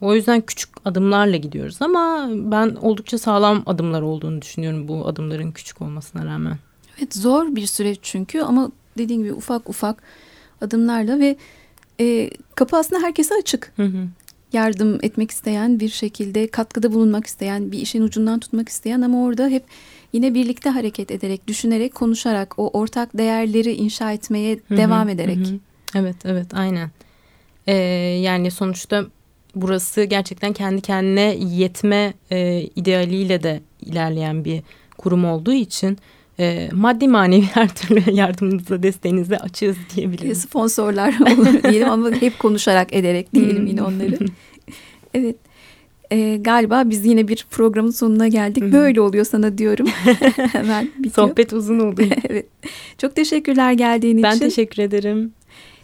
O 0.00 0.14
yüzden 0.14 0.40
küçük 0.40 0.70
adımlarla 0.84 1.36
gidiyoruz 1.36 1.82
ama 1.82 2.28
ben 2.30 2.76
oldukça 2.82 3.18
sağlam 3.18 3.62
adımlar 3.66 4.02
olduğunu 4.02 4.42
düşünüyorum 4.42 4.88
bu 4.88 5.06
adımların 5.06 5.52
küçük 5.52 5.82
olmasına 5.82 6.24
rağmen. 6.26 6.58
Evet 6.98 7.14
zor 7.14 7.56
bir 7.56 7.66
süreç 7.66 7.98
çünkü 8.02 8.40
ama 8.40 8.70
dediğim 8.98 9.22
gibi 9.22 9.32
ufak 9.32 9.68
ufak 9.68 10.02
adımlarla 10.60 11.18
ve 11.18 11.36
e, 12.00 12.30
kapı 12.54 12.76
aslında 12.76 13.02
herkese 13.02 13.34
açık. 13.34 13.72
Hı 13.76 13.82
hı. 13.82 14.08
Yardım 14.52 14.98
etmek 15.02 15.30
isteyen 15.30 15.80
bir 15.80 15.88
şekilde 15.88 16.46
katkıda 16.46 16.92
bulunmak 16.92 17.26
isteyen 17.26 17.72
bir 17.72 17.78
işin 17.78 18.02
ucundan 18.02 18.40
tutmak 18.40 18.68
isteyen 18.68 19.00
ama 19.00 19.22
orada 19.24 19.48
hep 19.48 19.64
yine 20.12 20.34
birlikte 20.34 20.70
hareket 20.70 21.10
ederek 21.10 21.46
düşünerek 21.46 21.94
konuşarak 21.94 22.58
o 22.58 22.70
ortak 22.78 23.18
değerleri 23.18 23.72
inşa 23.72 24.12
etmeye 24.12 24.54
hı 24.68 24.74
hı, 24.74 24.76
devam 24.78 25.08
ederek. 25.08 25.38
Hı 25.38 25.52
hı. 25.52 25.58
Evet 25.94 26.16
evet 26.24 26.46
aynen. 26.54 26.90
Ee, 27.66 27.72
yani 28.22 28.50
sonuçta 28.50 29.06
burası 29.54 30.04
gerçekten 30.04 30.52
kendi 30.52 30.80
kendine 30.80 31.36
yetme 31.40 32.14
e, 32.30 32.60
idealiyle 32.76 33.42
de 33.42 33.60
ilerleyen 33.80 34.44
bir 34.44 34.62
kurum 34.98 35.24
olduğu 35.24 35.52
için 35.52 35.98
e, 36.38 36.68
maddi 36.72 37.08
manevi 37.08 37.42
her 37.42 37.74
türlü 37.74 38.10
yardımınıza 38.12 38.82
desteğinize 38.82 39.38
açığız 39.38 39.76
diyebiliriz. 39.96 40.40
Sponsorlar 40.40 41.14
olur 41.20 41.62
diyelim 41.62 41.90
ama 41.90 42.10
hep 42.10 42.38
konuşarak 42.38 42.94
ederek 42.94 43.34
diyelim 43.34 43.66
yine 43.66 43.82
onları. 43.82 44.18
evet. 45.14 45.36
E, 46.10 46.36
galiba 46.36 46.82
biz 46.86 47.04
yine 47.04 47.28
bir 47.28 47.46
programın 47.50 47.90
sonuna 47.90 48.28
geldik. 48.28 48.62
Böyle 48.72 49.00
oluyor 49.00 49.24
sana 49.24 49.58
diyorum. 49.58 49.86
Hemen 50.52 50.88
bitiyor. 50.98 51.28
Sohbet 51.28 51.52
uzun 51.52 51.78
oldu. 51.78 52.02
evet. 52.28 52.46
Çok 52.98 53.16
teşekkürler 53.16 53.72
geldiğin 53.72 54.22
ben 54.22 54.30
için. 54.30 54.40
Ben 54.40 54.48
teşekkür 54.48 54.82
ederim. 54.82 55.32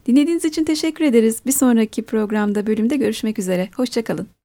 Dinlediğiniz 0.07 0.45
için 0.45 0.65
teşekkür 0.65 1.05
ederiz. 1.05 1.41
Bir 1.47 1.53
sonraki 1.53 2.03
programda 2.03 2.67
bölümde 2.67 2.97
görüşmek 2.97 3.39
üzere. 3.39 3.69
Hoşçakalın. 3.77 4.42